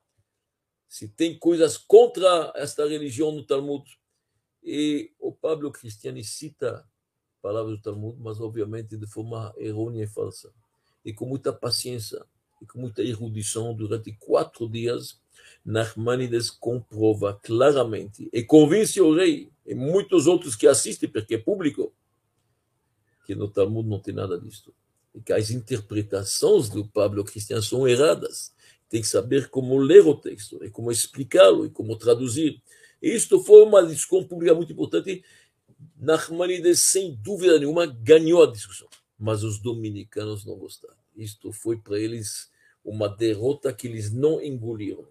[0.88, 3.84] Se tem coisas contra esta religião no Talmud.
[4.62, 6.86] E o Pablo Cristiani cita
[7.42, 10.52] palavras do Talmud, mas obviamente de forma errônea e falsa.
[11.04, 12.24] E com muita paciência,
[12.60, 15.20] e com muita erudição, durante quatro dias,
[15.64, 21.92] Nachmanides comprova claramente e convence o rei e muitos outros que assistem, porque é público,
[23.24, 24.74] que no Talmud não tem nada disso.
[25.24, 28.52] Que as interpretações do Pablo Cristiano são erradas.
[28.88, 32.62] Tem que saber como ler o texto, e como explicá-lo, e como traduzir.
[33.02, 35.24] Isto foi uma discussão pública muito importante.
[35.98, 38.88] Nachmanides, sem dúvida nenhuma, ganhou a discussão.
[39.18, 40.96] Mas os dominicanos não gostaram.
[41.16, 42.48] Isto foi para eles
[42.84, 45.06] uma derrota que eles não engoliram.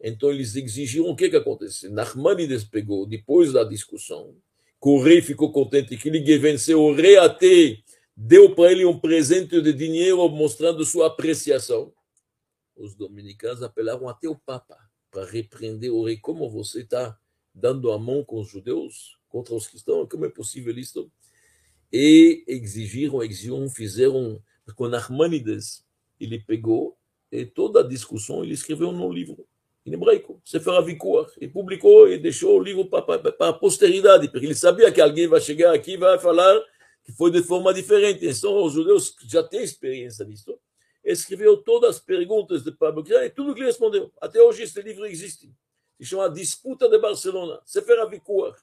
[0.00, 1.88] Então eles exigiram o que que acontece?
[1.88, 4.34] Nachmanides pegou, depois da discussão,
[4.80, 7.78] que o rei ficou contente que ele venceu, o rei até
[8.20, 11.92] deu para ele um presente de dinheiro mostrando sua apreciação.
[12.74, 14.76] Os dominicanos apelaram até o Papa
[15.08, 16.16] para repreender o rei.
[16.16, 17.16] Como você está
[17.54, 20.08] dando a mão com os judeus contra os cristãos?
[20.10, 21.08] Como é possível isso?
[21.92, 24.42] E exigiram, exigiram, fizeram,
[24.74, 25.86] com Nachmanides,
[26.18, 26.98] ele pegou
[27.30, 29.46] e toda a discussão ele escreveu no livro
[29.86, 34.54] em hebraico, Sefer Avikuach, e publicou e deixou o livro para a posteridade, porque ele
[34.54, 36.60] sabia que alguém vai chegar aqui e vai falar
[37.08, 38.28] que foi de forma diferente.
[38.28, 40.60] Então, os judeus já têm experiência disso.
[41.02, 44.12] Escreveu todas as perguntas de Pablo e tudo que ele respondeu.
[44.20, 45.50] Até hoje esse livro existe.
[45.98, 48.58] Se chama Disputa de Barcelona, Sefer Avikuach.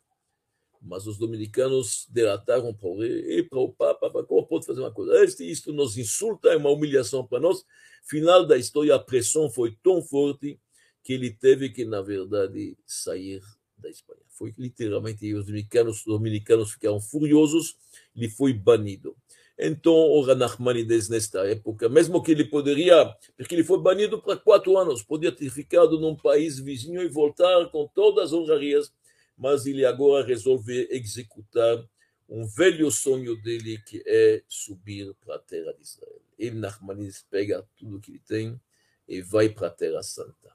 [0.80, 4.94] Mas os dominicanos delataram para o rei e para o Papa, como pode fazer uma
[4.94, 5.24] coisa?
[5.24, 7.66] Este, isto nos insulta, é uma humilhação para nós.
[8.04, 10.60] Final da história, a pressão foi tão forte
[11.04, 13.42] que ele teve que, na verdade, sair
[13.86, 14.22] da Espanha.
[14.30, 17.78] Foi literalmente, os dominicanos, os dominicanos ficaram furiosos,
[18.16, 19.16] ele foi banido.
[19.58, 23.06] Então, o Ranachmanides, nesta época, mesmo que ele poderia,
[23.38, 27.70] porque ele foi banido para quatro anos, podia ter ficado num país vizinho e voltar
[27.70, 28.92] com todas as honrarias,
[29.38, 31.88] mas ele agora resolve executar
[32.28, 36.22] um velho sonho dele, que é subir para a terra de Israel.
[36.38, 38.60] Ele, Nachmanides, pega tudo que ele tem
[39.08, 40.55] e vai para a terra santa.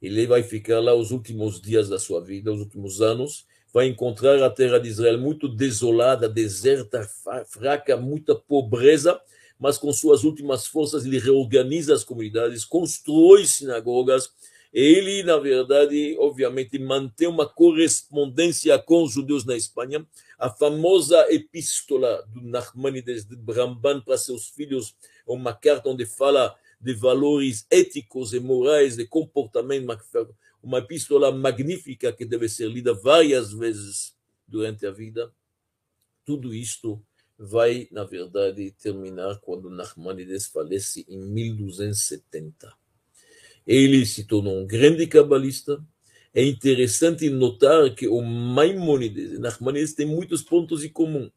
[0.00, 4.42] Ele vai ficar lá os últimos dias da sua vida, os últimos anos, vai encontrar
[4.42, 7.08] a terra de Israel muito desolada, deserta,
[7.46, 9.20] fraca, muita pobreza,
[9.58, 14.32] mas com suas últimas forças ele reorganiza as comunidades, constrói sinagogas,
[14.72, 20.06] ele, na verdade, obviamente, mantém uma correspondência com os judeus na Espanha.
[20.38, 24.94] A famosa epístola do Nachmanides de Bramban para seus filhos,
[25.26, 29.86] uma carta onde fala de valores éticos e morais, de comportamento,
[30.62, 34.14] uma epístola magnífica que deve ser lida várias vezes
[34.46, 35.32] durante a vida.
[36.24, 37.02] Tudo isto
[37.38, 42.72] vai, na verdade, terminar quando Nachmanides falece em 1270.
[43.66, 45.82] Ele se tornou um grande cabalista.
[46.34, 51.30] É interessante notar que o Maimonides e Nachmanides têm muitos pontos em comum.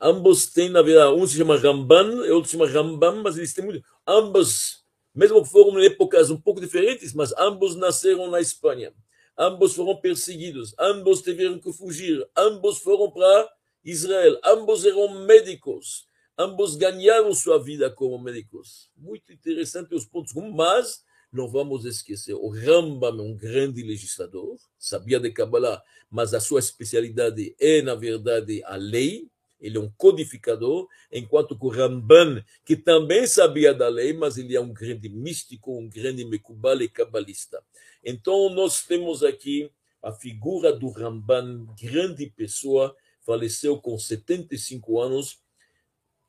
[0.00, 3.64] Ambos têm, na verdade, um se chama Ramban outro se chama Rambam, mas eles têm
[3.64, 3.84] muito.
[4.06, 4.84] Ambos,
[5.14, 8.92] mesmo que foram em épocas um pouco diferentes, mas ambos nasceram na Espanha.
[9.38, 13.50] Ambos foram perseguidos, ambos tiveram que fugir, ambos foram para
[13.84, 16.06] Israel, ambos eram médicos,
[16.38, 18.90] ambos ganharam sua vida como médicos.
[18.96, 25.20] Muito interessante os pontos mas não vamos esquecer, o Rambam é um grande legislador, sabia
[25.20, 29.28] de Kabbalah, mas a sua especialidade é, na verdade, a lei,
[29.60, 34.54] ele é um codificador, enquanto que o Ramban, que também sabia da lei, mas ele
[34.54, 37.62] é um grande místico, um grande mekubal e cabalista.
[38.04, 39.70] Então, nós temos aqui
[40.02, 45.40] a figura do Ramban, grande pessoa, faleceu com 75 anos.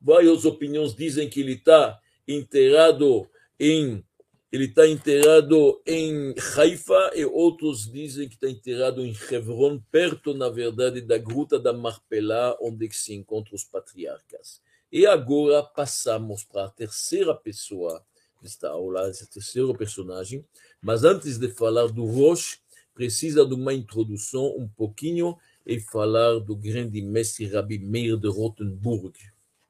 [0.01, 4.03] Várias opiniões dizem que ele está enterrado em
[4.52, 10.50] ele está enterrado em Haifa e outros dizem que está enterrado em Hebron, perto, na
[10.50, 14.62] verdade, da Gruta da Marpelá, onde se encontram os patriarcas.
[14.89, 18.06] E agora passamos para a terceira pessoa
[18.41, 20.45] desta aula, esse terceiro personagem.
[20.82, 22.60] Mas antes de falar do Roche,
[22.93, 29.14] precisa de uma introdução um pouquinho e falar do grande mestre Rabbi Meir de Rothenburg,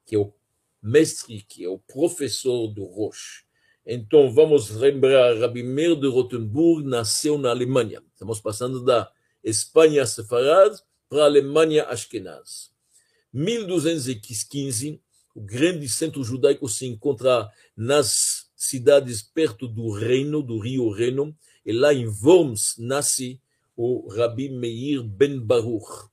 [0.06, 0.32] que é o
[0.80, 3.47] mestre, que é o professor do Roche.
[3.90, 8.02] Então, vamos lembrar, Rabbi Meir de Rothenburg nasceu na Alemanha.
[8.12, 9.10] Estamos passando da
[9.42, 10.78] Espanha Sefarad
[11.08, 12.70] para a Alemanha Ashkenaz.
[13.32, 15.00] 1215,
[15.34, 21.34] o grande centro judaico se encontra nas cidades perto do Reino, do rio Reno,
[21.64, 23.40] e lá em Worms nasce
[23.74, 26.10] o Rabbi Meir Ben Baruch,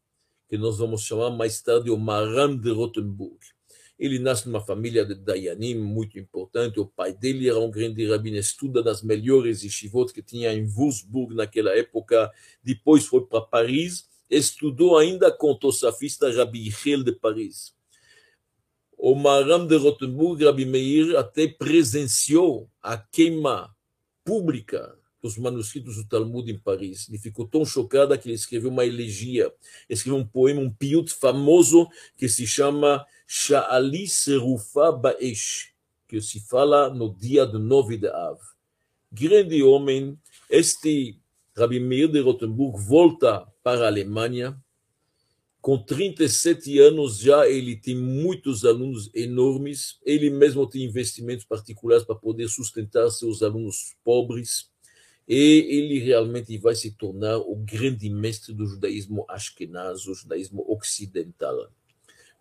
[0.48, 3.55] que nós vamos chamar mais tarde o Maram de Rothenburg.
[3.98, 6.80] Ele nasce numa família de Dayanim muito importante.
[6.80, 11.34] O pai dele era um grande rabino, estuda nas melhores yeshivot que tinha em Würzburg
[11.34, 12.30] naquela época.
[12.62, 17.74] Depois foi para Paris, estudou ainda com o tosafista Rabbi Hichel de Paris.
[18.98, 23.74] O Maram de Rothenburg, Rabbi Meir, até presenciou a queima
[24.24, 27.10] pública dos manuscritos do Talmud em Paris.
[27.10, 29.52] Ele ficou tão chocado que ele escreveu uma elegia,
[29.90, 35.74] escreveu um poema, um piut famoso que se chama Sha'ali Serufa Baesh,
[36.08, 38.38] que se fala no dia do 9 de Av.
[39.12, 40.16] Grande homem,
[40.48, 41.20] este
[41.58, 44.56] Rabbi Meir de Rothenburg volta para a Alemanha.
[45.60, 49.98] Com 37 anos já ele tem muitos alunos enormes.
[50.06, 54.75] Ele mesmo tem investimentos particulares para poder sustentar seus alunos pobres.
[55.28, 55.36] E
[55.70, 61.72] ele realmente vai se tornar o grande mestre do judaísmo ashkenaz, o judaísmo ocidental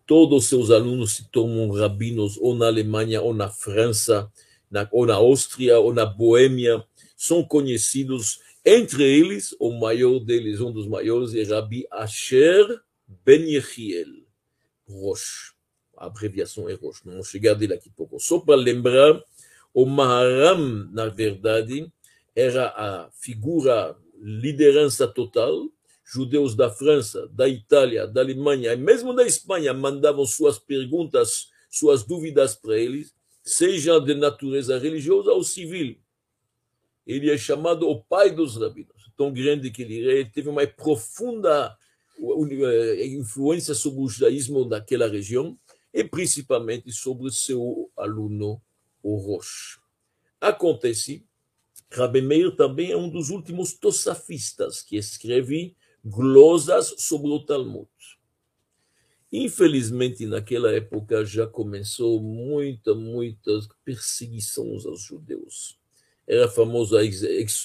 [0.05, 4.31] todos os seus alunos se tornam rabinos ou na Alemanha ou na França,
[4.69, 6.83] na, ou na Áustria ou na Boêmia,
[7.15, 12.81] são conhecidos, entre eles, o maior deles, um dos maiores, é Rabi Asher
[13.23, 14.07] Ben Yechiel,
[14.87, 15.53] Roche.
[15.97, 18.19] A abreviação é Roche, não vamos chegar dele aqui pouco.
[18.19, 19.21] Só para lembrar,
[19.73, 21.91] o Maharam, na verdade,
[22.35, 25.69] era a figura, liderança total,
[26.03, 32.03] judeus da França, da Itália, da Alemanha e mesmo da Espanha mandavam suas perguntas, suas
[32.03, 33.13] dúvidas para eles,
[33.43, 35.97] seja de natureza religiosa ou civil.
[37.07, 41.75] Ele é chamado o pai dos rabinos, tão grande que ele, ele teve uma profunda
[42.17, 45.57] eh, influência sobre o judaísmo daquela região
[45.93, 48.61] e principalmente sobre seu aluno,
[49.01, 49.79] o Roche.
[50.41, 51.24] Acontece,
[51.95, 57.87] Rabbi Meir também é um dos últimos tosafistas que escreve glosas sobre o Talmud.
[59.31, 63.51] Infelizmente, naquela época já começou muita, muita
[63.83, 65.77] perseguição aos judeus.
[66.27, 67.21] Era famoso as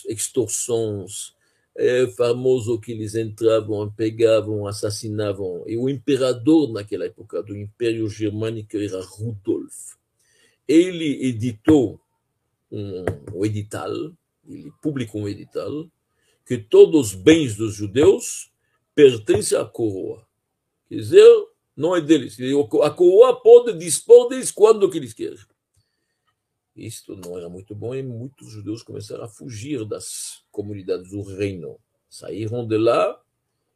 [0.07, 1.35] extorsões,
[1.76, 5.64] é famoso que eles entravam, pegavam, assassinavam.
[5.66, 9.95] E o imperador naquela época do Império Germânico era Rudolf.
[10.66, 12.01] Ele editou
[12.70, 13.05] um,
[13.35, 13.93] um edital,
[14.55, 15.91] ele publicou um edital
[16.47, 18.51] que todos os bens dos judeus
[18.95, 20.27] pertencem à coroa.
[20.89, 21.47] Quer dizer,
[21.77, 22.37] não é deles.
[22.83, 25.39] A coroa pode dispor deles quando que eles querem.
[26.77, 31.79] Isto não era muito bom e muitos judeus começaram a fugir das comunidades do reino.
[32.09, 33.21] Saíram de lá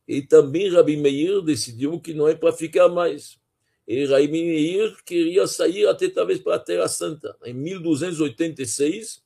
[0.06, 3.38] e também Rabi Meir decidiu que não é para ficar mais.
[3.86, 7.36] E Rabi Meir queria sair até talvez para a Terra Santa.
[7.44, 9.23] Em 1286,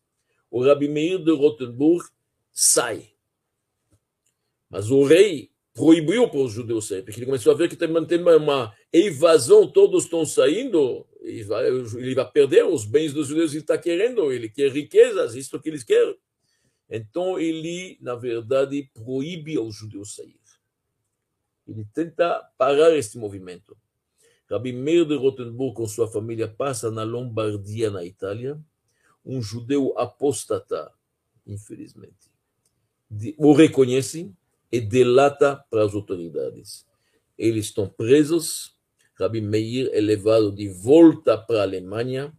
[0.50, 2.04] o Rabi Meir de Rotenburg
[2.52, 3.10] sai.
[4.70, 7.88] Mas o rei proibiu para os judeus sair, porque ele começou a ver que tem
[7.88, 13.58] uma evasão, todos estão saindo, ele vai, ele vai perder os bens dos judeus que
[13.58, 16.16] ele está querendo, ele quer riquezas, isso que eles querem.
[16.90, 20.40] Então ele, na verdade, proíbe aos judeus sair.
[21.66, 23.76] Ele tenta parar este movimento.
[24.50, 28.58] Rabbi Meir de Rotenburg, com sua família, passa na Lombardia, na Itália,
[29.28, 30.90] um judeu apostata,
[31.46, 32.32] infelizmente.
[33.36, 34.32] O reconhece
[34.72, 36.86] e delata para as autoridades.
[37.36, 38.74] Eles estão presos,
[39.14, 42.32] Rabbi Meir é levado de volta para a Alemanha,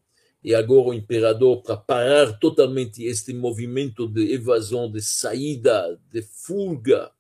[0.43, 7.11] e agora o imperador, para parar totalmente este movimento de evasão, de saída, de fuga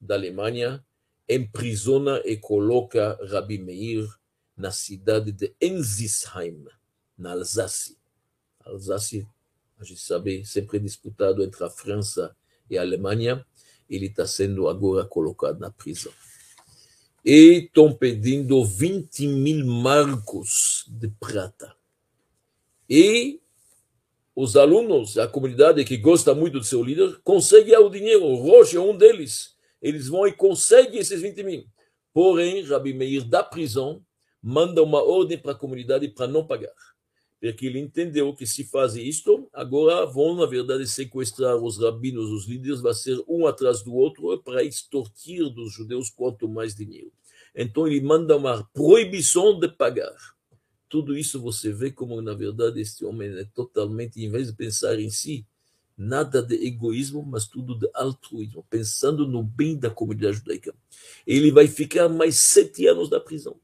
[0.00, 0.84] da Alemanha,
[1.28, 4.08] emprisiona e coloca Rabbi Meir
[4.56, 6.64] na cidade de Enzisheim,
[7.16, 8.05] na Alsácia.
[8.66, 9.26] Alsácia,
[9.78, 12.36] a gente sabe, sempre disputado entre a França
[12.68, 13.44] e a Alemanha,
[13.88, 16.12] ele está sendo agora colocado na prisão.
[17.24, 21.74] E estão pedindo 20 mil marcos de prata.
[22.88, 23.40] E
[24.34, 28.24] os alunos, a comunidade que gosta muito do seu líder, conseguem o dinheiro.
[28.24, 29.56] O Roche é um deles.
[29.80, 31.66] Eles vão e conseguem esses 20 mil.
[32.12, 34.04] Porém, Rabi Meir, da prisão,
[34.42, 36.72] manda uma ordem para a comunidade para não pagar
[37.52, 42.46] porque ele entendeu que se faz isto, agora vão, na verdade, sequestrar os rabinos, os
[42.46, 47.10] líderes, vai ser um atrás do outro para extorquir dos judeus quanto mais dinheiro.
[47.54, 50.14] Então ele manda uma proibição de pagar.
[50.88, 55.00] Tudo isso você vê como, na verdade, este homem é totalmente, em vez de pensar
[55.00, 55.46] em si,
[55.96, 60.74] nada de egoísmo, mas tudo de altruísmo, pensando no bem da comunidade judaica.
[61.26, 63.56] Ele vai ficar mais sete anos na prisão.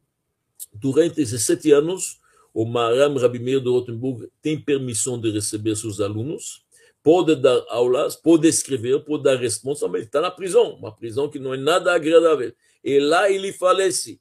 [0.73, 2.22] Durante esses sete anos,
[2.55, 6.65] o Maram Rabi Meir de Rotenburg tem permissão de receber seus alunos,
[7.03, 11.39] pode dar aulas, pode escrever, pode dar resposta, mas está na prisão, uma prisão que
[11.39, 12.53] não é nada agradável.
[12.85, 14.21] E lá ele falece.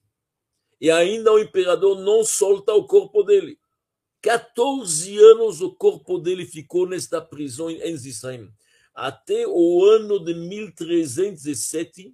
[0.79, 3.59] E ainda o imperador não solta o corpo dele.
[4.21, 8.49] 14 anos o corpo dele ficou nesta prisão em Enzisheim.
[8.93, 12.13] Até o ano de 1307,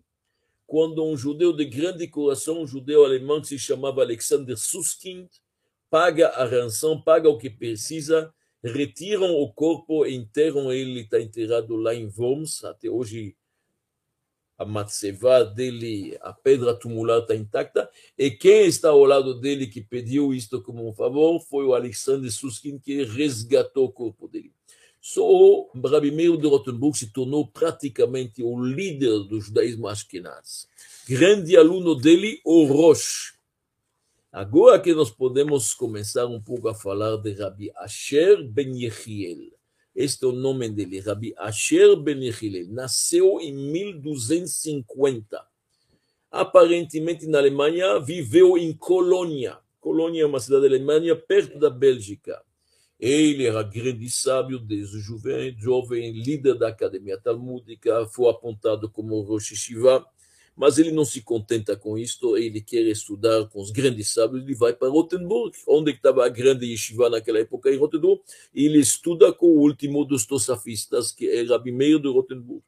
[0.66, 5.28] quando um judeu de grande coração, um judeu alemão que se chamava Alexander Suskind,
[5.90, 8.34] paga a ranção, paga o que precisa,
[8.64, 13.36] retiram o corpo, enterram ele, está enterrado lá em Worms, até hoje
[14.58, 19.82] a matzevá dele, a pedra tumular está intacta, e quem está ao lado dele que
[19.82, 24.52] pediu isto como um favor foi o Alexander Suskin, que resgatou o corpo dele.
[25.00, 30.68] Só o Rabi Meir de Rotenburg se tornou praticamente o líder do judaísmo ashkenaz.
[31.08, 33.37] Grande aluno dele, o Rosh,
[34.32, 39.54] Agora que nós podemos começar um pouco a falar de Rabi Asher Ben Yechiel.
[39.96, 42.68] Este é o nome dele, Rabi Asher Ben Yechiel.
[42.68, 45.42] Nasceu em 1250.
[46.30, 49.60] Aparentemente na Alemanha, viveu em Colônia.
[49.80, 52.42] Colônia é uma cidade da Alemanha perto da Bélgica.
[53.00, 59.56] Ele era grande sábio desde jovem, jovem líder da academia talmúdica, foi apontado como Rosh
[59.56, 60.06] Shiva
[60.58, 64.56] mas ele não se contenta com isto, ele quer estudar com os grandes sábios, ele
[64.56, 68.24] vai para Rotenburg, onde estava a grande yeshiva naquela época em Rotenburg,
[68.56, 72.64] e ele estuda com o último dos tosafistas, que é Rabi Meir de Rotenburg.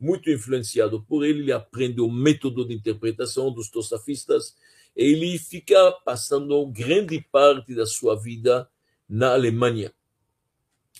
[0.00, 4.56] Muito influenciado por ele, ele aprende o método de interpretação dos tosafistas,
[4.96, 8.66] e ele fica passando grande parte da sua vida
[9.06, 9.92] na Alemanha,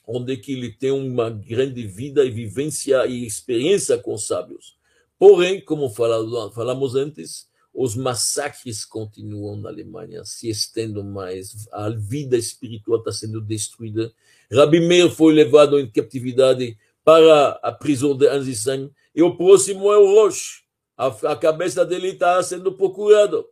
[0.06, 4.76] onde que ele tem uma grande vida e vivência e experiência com sábios.
[5.18, 12.98] Porém, como falamos antes, os massacres continuam na Alemanha, se estendem mais, a vida espiritual
[12.98, 14.12] está sendo destruída.
[14.52, 19.98] Rabi Meir foi levado em captividade para a prisão de Anzisheim, e o próximo é
[19.98, 20.62] o Roche.
[20.96, 23.44] A, a cabeça dele está sendo procurada.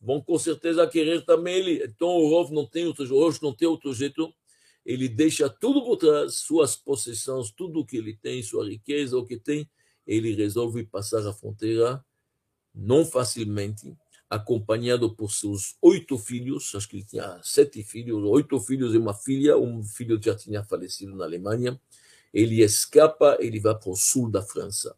[0.00, 1.84] Vão com certeza querer também ele.
[1.84, 4.32] Então o Roche não tem outro, Roche não tem outro jeito.
[4.84, 9.24] Ele deixa tudo por trás, suas possessões, tudo o que ele tem, sua riqueza, o
[9.24, 9.68] que tem,
[10.10, 12.04] ele resolve passar a fronteira
[12.74, 13.96] não facilmente,
[14.28, 19.14] acompanhado por seus oito filhos, acho que ele tinha sete filhos, oito filhos e uma
[19.14, 21.80] filha, um filho já tinha falecido na Alemanha.
[22.34, 24.96] Ele escapa, ele vai para o sul da França.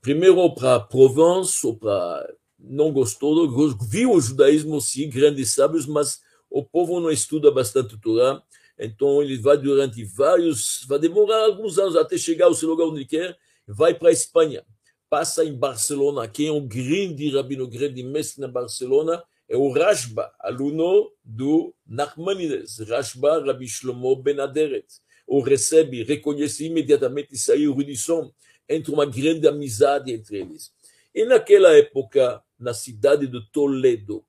[0.00, 3.48] Primeiro para Provence, ou para não gostou,
[3.78, 8.42] viu o judaísmo, sim, grandes sábios, mas o povo não estuda bastante o Torá,
[8.76, 13.04] então ele vai durante vários, vai demorar alguns anos até chegar ao seu lugar onde
[13.04, 13.36] quer,
[13.68, 14.64] vai para a Espanha,
[15.10, 20.30] passa em Barcelona, quem é um grande rabino, grande mestre na Barcelona, é o Rashba,
[20.40, 24.86] aluno do Nachmanides, Rashba Rabbi Shlomo Ben Aderet.
[25.26, 28.32] O recebe, reconhece imediatamente e saiu rudição
[28.68, 30.72] entre uma grande amizade entre eles.
[31.14, 34.24] E naquela época, na cidade de Toledo,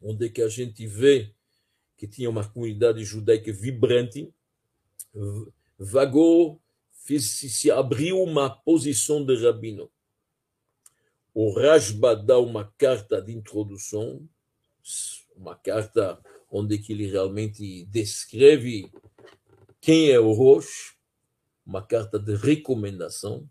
[0.00, 1.32] onde que a gente vê
[1.96, 4.32] que tinha uma comunidade judaica vibrante,
[5.78, 6.60] vagou,
[7.04, 9.90] fez, se abriu uma posição de rabino.
[11.34, 14.28] O Rashba dá uma carta de introdução,
[15.36, 18.92] uma carta onde que ele realmente descreve
[19.80, 20.96] quem é o Rosh,
[21.64, 23.48] uma carta de recomendação,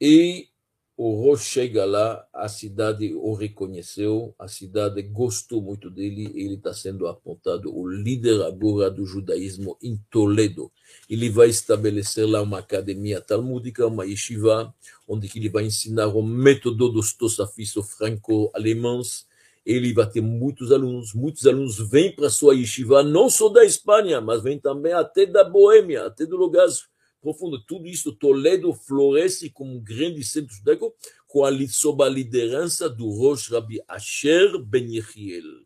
[0.00, 0.51] e
[0.96, 6.74] o Rosh chega lá, a cidade o reconheceu, a cidade gostou muito dele, ele está
[6.74, 10.70] sendo apontado o líder agora do judaísmo em Toledo.
[11.08, 14.72] Ele vai estabelecer lá uma academia talmúdica, uma yeshiva,
[15.08, 19.26] onde ele vai ensinar o método dos tosafistas franco-alemães.
[19.64, 24.20] Ele vai ter muitos alunos, muitos alunos vêm para sua yeshiva, não só da Espanha,
[24.20, 26.84] mas vêm também até da Boêmia, até do lugares
[27.22, 27.62] profundo.
[27.64, 30.94] Tudo isso, Toledo floresce como um grande centro judaico,
[31.26, 35.64] com a, sob a liderança do Rosh Rabbi Asher Ben Yechiel.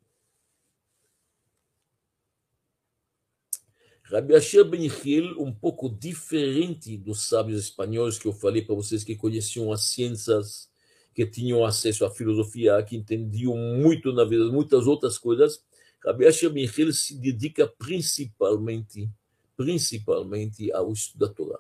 [4.05, 9.03] Rabbi Asher Ben Yechiel, um pouco diferente dos sábios espanhóis que eu falei para vocês,
[9.03, 10.71] que conheciam as ciências,
[11.13, 15.65] que tinham acesso à filosofia, que entendiam muito na vida, muitas outras coisas.
[16.05, 19.11] Rabbi Asher Ben Yechiel se dedica principalmente
[19.57, 21.59] principalmente ao estudo da Torá.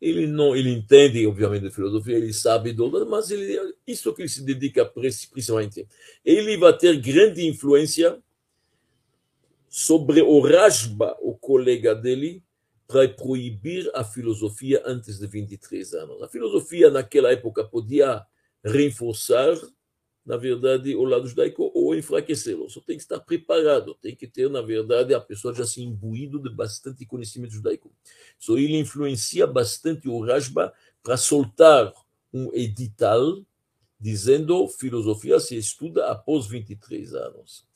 [0.00, 4.28] Ele não, ele entende, obviamente, de filosofia, ele sabe outras, mas ele, isso que ele
[4.28, 5.88] se dedica principalmente.
[6.24, 8.22] Ele vai ter grande influência
[9.68, 12.42] sobre o Rashba, o colega dele,
[12.86, 16.22] para proibir a filosofia antes de 23 anos.
[16.22, 18.24] A filosofia naquela época podia
[18.64, 19.54] reforçar
[20.28, 22.68] na verdade, o lado judaico ou enfraquecê-lo.
[22.68, 26.38] Só tem que estar preparado, tem que ter, na verdade, a pessoa já se imbuído
[26.38, 27.90] de bastante conhecimento judaico.
[28.38, 30.70] Só ele influencia bastante o Rashba
[31.02, 31.94] para soltar
[32.30, 33.42] um edital
[33.98, 37.66] dizendo filosofia se estuda após 23 anos.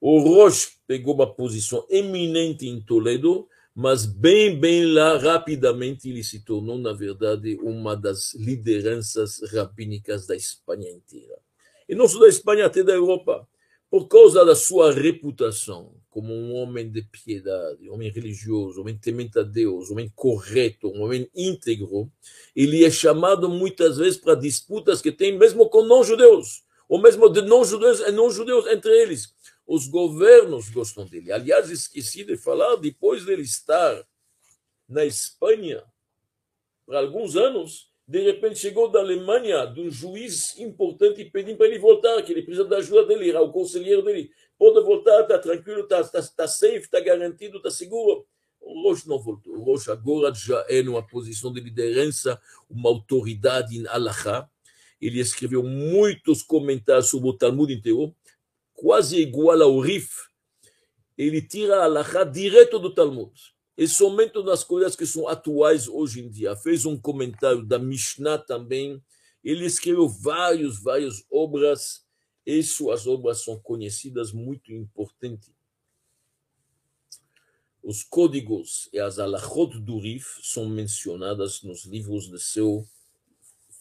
[0.00, 6.38] O Roche pegou uma posição eminente em Toledo, mas bem, bem lá, rapidamente, ele se
[6.38, 11.44] tornou, na verdade, uma das lideranças rabínicas da Espanha inteira
[11.88, 13.48] e não só da Espanha, até da Europa,
[13.90, 19.42] por causa da sua reputação como um homem de piedade, homem religioso, homem temente a
[19.42, 22.10] Deus, homem correto, um homem íntegro,
[22.54, 27.42] ele é chamado muitas vezes para disputas que tem mesmo com não-judeus, ou mesmo de
[27.42, 29.34] não-judeus e não-judeus entre eles.
[29.66, 31.32] Os governos gostam dele.
[31.32, 34.02] Aliás, esqueci de falar, depois dele estar
[34.88, 35.82] na Espanha
[36.86, 41.78] por alguns anos, de repente chegou da Alemanha, de um juiz importante, pedindo para ele
[41.78, 44.30] voltar, que ele precisa da ajuda dele, era o conselheiro dele.
[44.56, 48.24] Pode voltar, está tranquilo, está tá, tá safe, está garantido, está seguro.
[48.60, 49.54] O Roche não voltou.
[49.54, 52.40] O Roche agora já é numa posição de liderança,
[52.70, 54.48] uma autoridade em Alahá.
[55.00, 58.14] Ele escreveu muitos comentários sobre o Talmud inteiro,
[58.72, 60.28] quase igual ao Rif.
[61.18, 63.32] Ele tira a direto do Talmud
[63.76, 66.56] e somente nas coisas que são atuais hoje em dia.
[66.56, 69.02] Fez um comentário da Mishnah também.
[69.44, 72.04] Ele escreveu vários, várias obras,
[72.44, 75.52] e suas obras são conhecidas, muito importantes.
[77.82, 82.86] Os códigos e as alachot do Rif são mencionadas nos livros de seus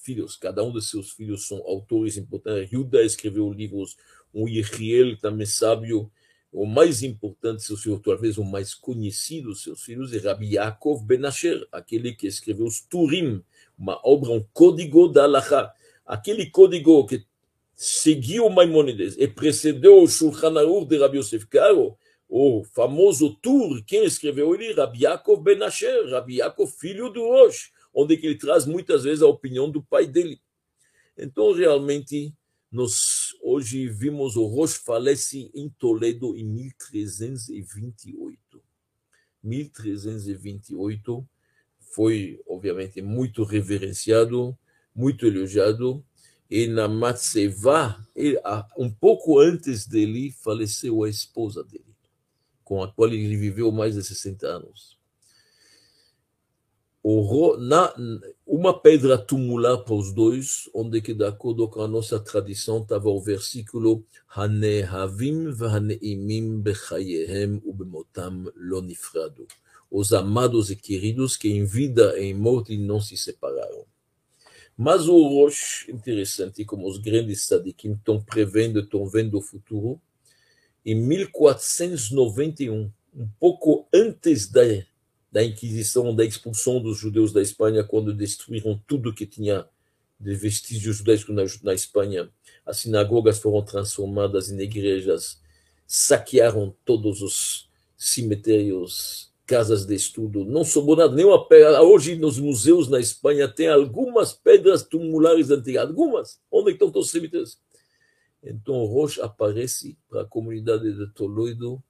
[0.02, 0.36] filhos.
[0.36, 2.72] Cada um de seus filhos são autores importantes.
[2.72, 3.98] Yuda escreveu livros,
[4.34, 6.12] um Yehiel também sábio,
[6.56, 11.26] o mais importante seus filhos, talvez o mais conhecido seus filhos, é Rabbi Yaakov Ben
[11.26, 13.44] Asher, aquele que escreveu os Turim,
[13.78, 15.74] uma obra, um código da Halakha.
[16.06, 17.26] Aquele código que
[17.76, 21.98] seguiu Maimonides e precedeu o Shulchan Aruch de Rabbi Yosef Karo,
[22.30, 24.72] o famoso Tur, quem escreveu ele?
[24.72, 29.28] Rabbi Yaakov Ben Asher, Rabbi Yaakov, filho do Rosh, onde ele traz muitas vezes a
[29.28, 30.40] opinião do pai dele.
[31.18, 32.34] Então, realmente,
[32.76, 38.38] nós hoje vimos o Roche falece em Toledo em 1328.
[39.42, 41.26] 1328
[41.80, 44.58] foi, obviamente, muito reverenciado,
[44.94, 46.04] muito elogiado,
[46.50, 48.06] e na Matseva,
[48.78, 51.96] um pouco antes dele, faleceu a esposa dele,
[52.62, 55.00] com a qual ele viveu mais de 60 anos.
[57.58, 57.94] na,
[58.46, 63.10] uma pedra tumular para os dois, onde que de acordo com a nossa tradição estava
[63.10, 65.52] o versículo Hanehavim
[66.62, 69.48] bechayehem ubemotam lo nifradu.
[69.90, 73.86] Os amados e queridos que em vida e em morte não se separaram.
[74.78, 80.00] Mas o Rosh, interessante, como os grandes sadikim estão prevendo, estão vendo o futuro,
[80.86, 84.62] em 1491, um pouco antes da
[85.36, 89.68] da Inquisição, da expulsão dos judeus da Espanha, quando destruíram tudo que tinha
[90.18, 92.30] de vestígios judaicos na, na Espanha.
[92.66, 95.42] As sinagogas foram transformadas em igrejas,
[95.86, 101.82] saquearam todos os cemitérios, casas de estudo, não sobrou nada, nem uma pedra.
[101.82, 106.40] Hoje, nos museus na Espanha, tem algumas pedras tumulares antigas, algumas.
[106.50, 107.60] Onde estão todos os cemitérios?
[108.42, 111.84] Então, Roche aparece para a comunidade de Toledo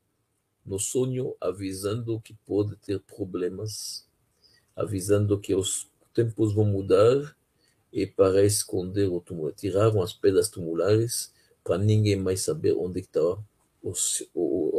[0.66, 4.08] no sonho, avisando que pode ter problemas,
[4.76, 7.36] avisando que os tempos vão mudar
[7.94, 9.52] e para esconder o túmulo.
[9.52, 11.32] Tiraram as pedras tumulares
[11.64, 13.20] para ninguém mais saber onde está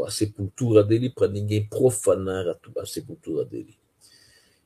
[0.04, 3.78] a sepultura dele, para ninguém profanar a, a sepultura dele.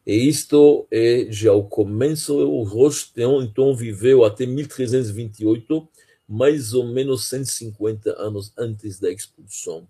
[0.07, 3.13] E isto é já o começo, o Roche
[3.43, 5.87] então viveu até 1328,
[6.27, 9.87] mais ou menos 150 anos antes da expulsão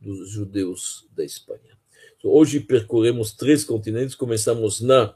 [0.00, 1.78] dos judeus da Espanha.
[2.22, 5.14] Hoje percorremos três continentes, começamos na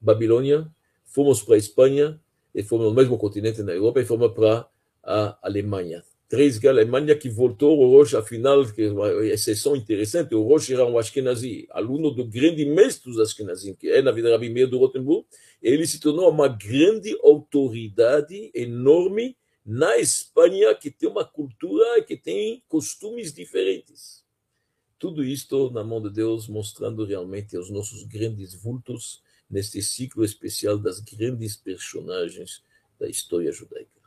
[0.00, 0.66] Babilônia,
[1.04, 2.20] fomos para a Espanha,
[2.54, 4.68] e fomos no mesmo continente na Europa, e fomos para
[5.02, 6.02] a Alemanha.
[6.28, 10.74] Três a Alemanha que voltou, o Roche, afinal, que é uma exceção interessante, o Roche
[10.74, 14.68] era um Ashkenazi, aluno do grande mestre dos Ashkenazim, que é, na vida, Rabi Meir
[14.68, 15.26] do Rotenburg,
[15.62, 19.36] ele se tornou uma grande autoridade enorme
[19.70, 24.24] na Espanha, que tem uma cultura que tem costumes diferentes.
[24.98, 30.78] Tudo isto na mão de Deus, mostrando realmente os nossos grandes vultos neste ciclo especial
[30.78, 32.64] das grandes personagens
[32.98, 33.97] da história judaica.